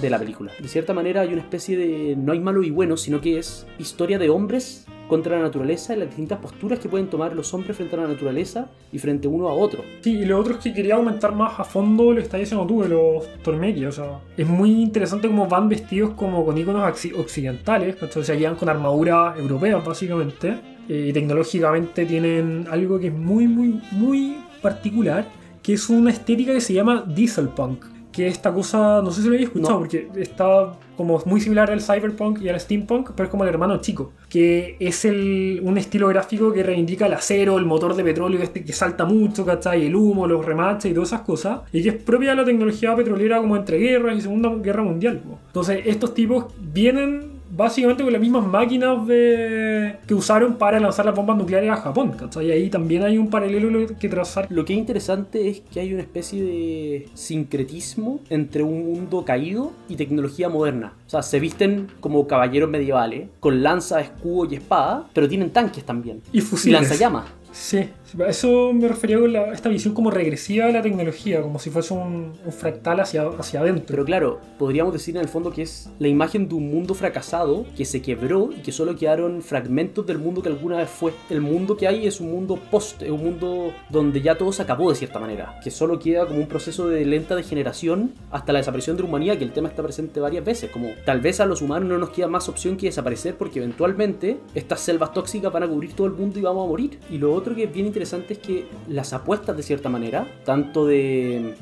de 0.00 0.10
la 0.10 0.18
película. 0.18 0.52
De 0.60 0.68
cierta 0.68 0.94
manera 0.94 1.22
hay 1.22 1.32
una 1.32 1.42
especie 1.42 1.76
de... 1.76 2.16
no 2.16 2.32
hay 2.32 2.40
malo 2.40 2.62
y 2.62 2.70
bueno, 2.70 2.96
sino 2.96 3.20
que 3.20 3.38
es 3.38 3.66
historia 3.78 4.18
de 4.18 4.30
hombres 4.30 4.86
contra 5.08 5.36
la 5.38 5.42
naturaleza 5.42 5.92
y 5.92 5.98
las 5.98 6.06
distintas 6.06 6.38
posturas 6.38 6.78
que 6.78 6.88
pueden 6.88 7.08
tomar 7.08 7.34
los 7.34 7.52
hombres 7.52 7.76
frente 7.76 7.96
a 7.96 7.98
la 7.98 8.06
naturaleza 8.06 8.68
y 8.92 8.98
frente 9.00 9.26
uno 9.26 9.48
a 9.48 9.52
otro. 9.52 9.82
Sí, 10.02 10.18
y 10.18 10.24
lo 10.24 10.38
otro 10.38 10.54
es 10.54 10.60
que 10.60 10.72
quería 10.72 10.94
aumentar 10.94 11.34
más 11.34 11.58
a 11.58 11.64
fondo 11.64 12.10
lo 12.12 12.16
que 12.18 12.22
estás 12.22 12.38
diciendo 12.38 12.64
tú 12.64 12.82
de 12.82 12.90
los 12.90 13.26
Tormeki. 13.42 13.86
O 13.86 13.90
sea, 13.92 14.20
es 14.36 14.46
muy 14.46 14.70
interesante 14.70 15.26
cómo 15.26 15.48
van 15.48 15.68
vestidos 15.68 16.10
como 16.10 16.44
con 16.44 16.56
iconos 16.56 16.84
occi- 16.84 17.12
occidentales. 17.18 18.00
O 18.00 18.22
sea, 18.22 18.36
llegan 18.36 18.54
con 18.54 18.68
armadura 18.68 19.34
europea, 19.36 19.78
básicamente. 19.78 20.60
Eh, 20.88 21.06
y 21.08 21.12
tecnológicamente 21.12 22.06
tienen 22.06 22.66
algo 22.70 23.00
que 23.00 23.08
es 23.08 23.12
muy, 23.12 23.48
muy, 23.48 23.80
muy 23.90 24.36
particular. 24.62 25.26
Que 25.60 25.72
es 25.72 25.90
una 25.90 26.10
estética 26.12 26.52
que 26.52 26.60
se 26.60 26.72
llama 26.72 27.04
diesel 27.04 27.48
punk. 27.48 27.84
Que 28.12 28.26
esta 28.26 28.52
cosa, 28.52 29.00
no 29.02 29.10
sé 29.12 29.22
si 29.22 29.28
lo 29.28 29.34
habéis 29.34 29.48
escuchado, 29.48 29.74
No. 29.74 29.78
porque 29.80 30.08
está 30.16 30.72
como 30.96 31.22
muy 31.26 31.40
similar 31.40 31.70
al 31.70 31.80
cyberpunk 31.80 32.42
y 32.42 32.48
al 32.48 32.58
steampunk, 32.60 33.10
pero 33.14 33.24
es 33.24 33.30
como 33.30 33.44
el 33.44 33.50
hermano 33.50 33.78
chico. 33.80 34.12
Que 34.28 34.76
es 34.80 35.04
el, 35.04 35.60
un 35.64 35.78
estilo 35.78 36.08
gráfico 36.08 36.52
que 36.52 36.62
reivindica 36.62 37.06
el 37.06 37.14
acero, 37.14 37.56
el 37.56 37.64
motor 37.66 37.94
de 37.94 38.02
petróleo 38.04 38.42
este 38.42 38.64
que 38.64 38.72
salta 38.72 39.04
mucho, 39.04 39.46
¿cachai? 39.46 39.86
El 39.86 39.94
humo, 39.94 40.26
los 40.26 40.44
remaches 40.44 40.90
y 40.90 40.94
todas 40.94 41.10
esas 41.10 41.22
cosas. 41.22 41.60
Y 41.72 41.82
que 41.82 41.90
es 41.90 41.94
propia 42.02 42.30
de 42.30 42.36
la 42.36 42.44
tecnología 42.44 42.94
petrolera 42.96 43.38
como 43.40 43.56
entre 43.56 43.78
guerras 43.78 44.18
y 44.18 44.20
Segunda 44.22 44.50
Guerra 44.56 44.82
Mundial. 44.82 45.22
Entonces, 45.46 45.80
estos 45.86 46.12
tipos 46.12 46.46
vienen 46.60 47.29
básicamente 47.50 48.02
con 48.02 48.12
las 48.12 48.20
mismas 48.20 48.46
máquinas 48.46 49.06
de... 49.06 49.96
que 50.06 50.14
usaron 50.14 50.54
para 50.56 50.78
lanzar 50.80 51.04
las 51.06 51.14
bombas 51.14 51.36
nucleares 51.36 51.70
a 51.70 51.76
Japón, 51.76 52.12
¿cachai? 52.12 52.46
Y 52.48 52.52
ahí 52.52 52.70
también 52.70 53.02
hay 53.02 53.18
un 53.18 53.28
paralelo 53.28 53.86
que 53.98 54.08
trazar. 54.08 54.46
Lo 54.50 54.64
que 54.64 54.72
es 54.74 54.78
interesante 54.78 55.48
es 55.48 55.60
que 55.60 55.80
hay 55.80 55.92
una 55.92 56.02
especie 56.02 56.42
de 56.42 57.08
sincretismo 57.14 58.20
entre 58.30 58.62
un 58.62 58.84
mundo 58.84 59.24
caído 59.24 59.72
y 59.88 59.96
tecnología 59.96 60.48
moderna. 60.48 60.92
O 61.06 61.10
sea, 61.10 61.22
se 61.22 61.40
visten 61.40 61.88
como 62.00 62.26
caballeros 62.26 62.70
medievales, 62.70 63.28
con 63.40 63.62
lanza, 63.62 64.00
escudo 64.00 64.50
y 64.52 64.56
espada, 64.56 65.08
pero 65.12 65.28
tienen 65.28 65.50
tanques 65.50 65.84
también. 65.84 66.22
Y 66.32 66.38
Y 66.38 66.42
fusiles. 66.42 66.80
lanzallamas. 66.80 67.24
Sí, 67.52 67.88
eso 68.28 68.72
me 68.72 68.88
refería 68.88 69.18
con 69.18 69.32
la- 69.32 69.52
esta 69.52 69.68
visión 69.68 69.94
como 69.94 70.10
regresiva 70.10 70.66
de 70.66 70.72
la 70.72 70.82
tecnología, 70.82 71.42
como 71.42 71.58
si 71.58 71.70
fuese 71.70 71.94
un, 71.94 72.32
un 72.44 72.52
fractal 72.52 73.00
hacia, 73.00 73.28
hacia 73.28 73.60
adentro. 73.60 73.84
Pero 73.88 74.04
claro, 74.04 74.40
podríamos 74.58 74.92
decir 74.92 75.16
en 75.16 75.22
el 75.22 75.28
fondo 75.28 75.50
que 75.52 75.62
es 75.62 75.90
la 75.98 76.08
imagen 76.08 76.48
de 76.48 76.54
un 76.54 76.70
mundo 76.70 76.94
fracasado 76.94 77.66
que 77.76 77.84
se 77.84 78.02
quebró 78.02 78.50
y 78.56 78.62
que 78.62 78.72
solo 78.72 78.96
quedaron 78.96 79.42
fragmentos 79.42 80.06
del 80.06 80.18
mundo 80.18 80.42
que 80.42 80.48
alguna 80.48 80.78
vez 80.78 80.90
fue. 80.90 81.12
El 81.28 81.40
mundo 81.40 81.76
que 81.76 81.86
hay 81.86 82.06
es 82.06 82.20
un 82.20 82.30
mundo 82.30 82.58
post, 82.70 83.02
es 83.02 83.10
un 83.10 83.22
mundo 83.22 83.72
donde 83.90 84.20
ya 84.20 84.36
todo 84.36 84.52
se 84.52 84.62
acabó 84.62 84.90
de 84.90 84.96
cierta 84.96 85.18
manera, 85.20 85.60
que 85.62 85.70
solo 85.70 85.98
queda 85.98 86.26
como 86.26 86.40
un 86.40 86.46
proceso 86.48 86.88
de 86.88 87.04
lenta 87.04 87.36
degeneración 87.36 88.12
hasta 88.30 88.52
la 88.52 88.58
desaparición 88.58 88.96
de 88.96 89.02
la 89.04 89.08
humanidad, 89.08 89.38
que 89.38 89.44
el 89.44 89.52
tema 89.52 89.68
está 89.68 89.82
presente 89.82 90.18
varias 90.20 90.44
veces, 90.44 90.70
como 90.70 90.88
tal 91.04 91.20
vez 91.20 91.40
a 91.40 91.46
los 91.46 91.62
humanos 91.62 91.88
no 91.88 91.98
nos 91.98 92.10
queda 92.10 92.26
más 92.28 92.48
opción 92.48 92.76
que 92.76 92.86
desaparecer 92.86 93.36
porque 93.36 93.58
eventualmente 93.60 94.38
estas 94.54 94.80
selvas 94.80 95.12
tóxicas 95.12 95.52
van 95.52 95.62
a 95.62 95.68
cubrir 95.68 95.92
todo 95.94 96.06
el 96.06 96.12
mundo 96.14 96.38
y 96.38 96.42
vamos 96.42 96.64
a 96.64 96.68
morir. 96.68 96.98
Y 97.10 97.18
lo 97.18 97.32
otro 97.32 97.54
que 97.54 97.64
es 97.64 97.72
bien 97.72 97.86
interesante 97.86 97.99
es 98.02 98.38
que 98.38 98.66
las 98.88 99.12
apuestas 99.12 99.56
de 99.56 99.62
cierta 99.62 99.88
manera, 99.88 100.26
tanto 100.44 100.86
de 100.86 101.54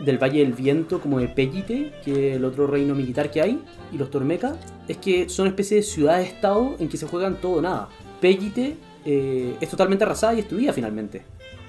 del 0.00 0.18
Valle 0.22 0.40
del 0.40 0.52
Viento 0.52 1.00
como 1.00 1.18
de 1.18 1.28
Pellite, 1.28 1.92
que 2.04 2.30
es 2.30 2.36
el 2.36 2.44
otro 2.44 2.66
reino 2.66 2.94
militar 2.94 3.30
que 3.30 3.40
hay, 3.40 3.62
y 3.92 3.98
los 3.98 4.10
Tormeca, 4.10 4.56
es 4.88 4.98
que 4.98 5.28
son 5.28 5.46
especie 5.46 5.78
de 5.78 5.82
ciudades-estado 5.82 6.76
en 6.78 6.88
que 6.88 6.96
se 6.96 7.06
juegan 7.06 7.40
todo 7.40 7.62
nada. 7.62 7.88
Pellite 8.20 8.76
eh, 9.04 9.56
es 9.60 9.68
totalmente 9.70 10.04
arrasada 10.04 10.34
y 10.34 10.36
destruida 10.36 10.72
finalmente. 10.72 11.22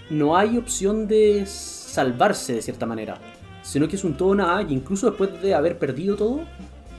No 0.10 0.38
hay 0.38 0.58
opción 0.58 1.08
de 1.08 1.46
salvarse 1.46 2.54
de 2.54 2.62
cierta 2.62 2.86
manera, 2.86 3.20
sino 3.62 3.88
que 3.88 3.96
es 3.96 4.04
un 4.04 4.16
todo 4.16 4.36
nada 4.36 4.62
y 4.62 4.74
incluso 4.74 5.08
después 5.08 5.42
de 5.42 5.54
haber 5.54 5.78
perdido 5.78 6.16
todo, 6.16 6.42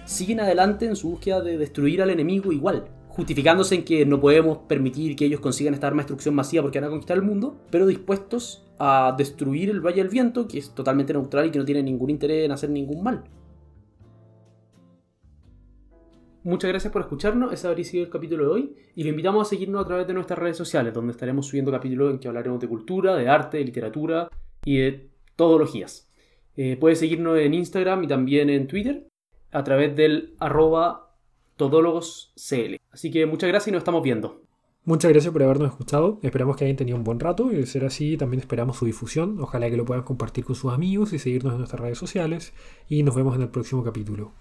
siguen 0.05 0.41
adelante 0.41 0.87
en 0.87 0.97
su 0.97 1.11
búsqueda 1.11 1.41
de 1.41 1.59
destruir 1.59 2.03
al 2.03 2.11
enemigo 2.11 2.53
igual. 2.53 2.87
Justificándose 3.19 3.75
en 3.75 3.85
que 3.85 4.07
no 4.07 4.21
podemos 4.21 4.59
permitir 4.69 5.17
que 5.17 5.25
ellos 5.25 5.41
consigan 5.41 5.75
esta 5.75 5.89
arma 5.89 6.03
de 6.03 6.05
destrucción 6.05 6.37
masiva 6.37 6.63
porque 6.63 6.79
van 6.79 6.87
a 6.87 6.91
conquistar 6.91 7.17
el 7.17 7.25
mundo, 7.25 7.57
pero 7.69 7.85
dispuestos 7.85 8.65
a 8.79 9.13
destruir 9.19 9.71
el 9.71 9.81
Valle 9.81 10.05
del 10.05 10.09
Viento, 10.09 10.47
que 10.47 10.59
es 10.59 10.73
totalmente 10.73 11.13
neutral 11.13 11.47
y 11.47 11.51
que 11.51 11.59
no 11.59 11.65
tiene 11.65 11.83
ningún 11.83 12.11
interés 12.11 12.45
en 12.45 12.53
hacer 12.53 12.71
ningún 12.71 13.03
mal. 13.03 13.25
Muchas 16.45 16.71
gracias 16.71 16.93
por 16.93 17.03
escucharnos, 17.03 17.53
ese 17.53 17.67
habría 17.67 17.85
sido 17.85 18.05
el 18.05 18.11
capítulo 18.11 18.45
de 18.45 18.51
hoy 18.53 18.77
y 18.95 19.03
lo 19.03 19.09
invitamos 19.11 19.45
a 19.45 19.51
seguirnos 19.51 19.85
a 19.85 19.89
través 19.89 20.07
de 20.07 20.15
nuestras 20.15 20.39
redes 20.39 20.57
sociales, 20.57 20.95
donde 20.95 21.11
estaremos 21.11 21.45
subiendo 21.45 21.73
capítulos 21.73 22.13
en 22.13 22.21
que 22.21 22.29
hablaremos 22.29 22.61
de 22.61 22.69
cultura, 22.69 23.17
de 23.17 23.29
arte, 23.29 23.57
de 23.57 23.65
literatura 23.65 24.29
y 24.65 24.79
de 24.79 25.11
todologías. 25.35 26.09
Eh, 26.55 26.77
puedes 26.79 27.01
seguirnos 27.01 27.37
en 27.41 27.53
Instagram 27.53 28.05
y 28.05 28.07
también 28.07 28.49
en 28.49 28.69
Twitter 28.69 29.09
a 29.51 29.65
través 29.65 29.97
del 29.97 30.37
arroba 30.39 31.08
todólogoscl. 31.59 32.81
Así 32.91 33.11
que 33.11 33.27
muchas 33.27 33.49
gracias 33.49 33.69
y 33.69 33.73
nos 33.73 33.81
estamos 33.81 34.03
viendo. 34.03 34.41
Muchas 34.85 35.11
gracias 35.11 35.31
por 35.31 35.43
habernos 35.43 35.69
escuchado. 35.69 36.19
Esperamos 36.23 36.57
que 36.57 36.65
hayan 36.65 36.77
tenido 36.77 36.97
un 36.97 37.05
buen 37.05 37.21
rato 37.21 37.53
y 37.53 37.57
de 37.57 37.67
ser 37.67 37.85
así 37.85 38.17
también 38.17 38.41
esperamos 38.41 38.79
su 38.79 38.87
difusión. 38.87 39.39
Ojalá 39.39 39.69
que 39.69 39.77
lo 39.77 39.85
puedan 39.85 40.05
compartir 40.05 40.47
con 40.47 40.57
sus 40.57 40.73
amigos 40.73 41.13
y 41.13 41.19
seguirnos 41.19 41.53
en 41.53 41.59
nuestras 41.59 41.83
redes 41.83 41.99
sociales. 41.99 42.55
Y 42.89 43.03
nos 43.03 43.15
vemos 43.15 43.37
en 43.37 43.43
el 43.43 43.51
próximo 43.51 43.85
capítulo. 43.85 44.33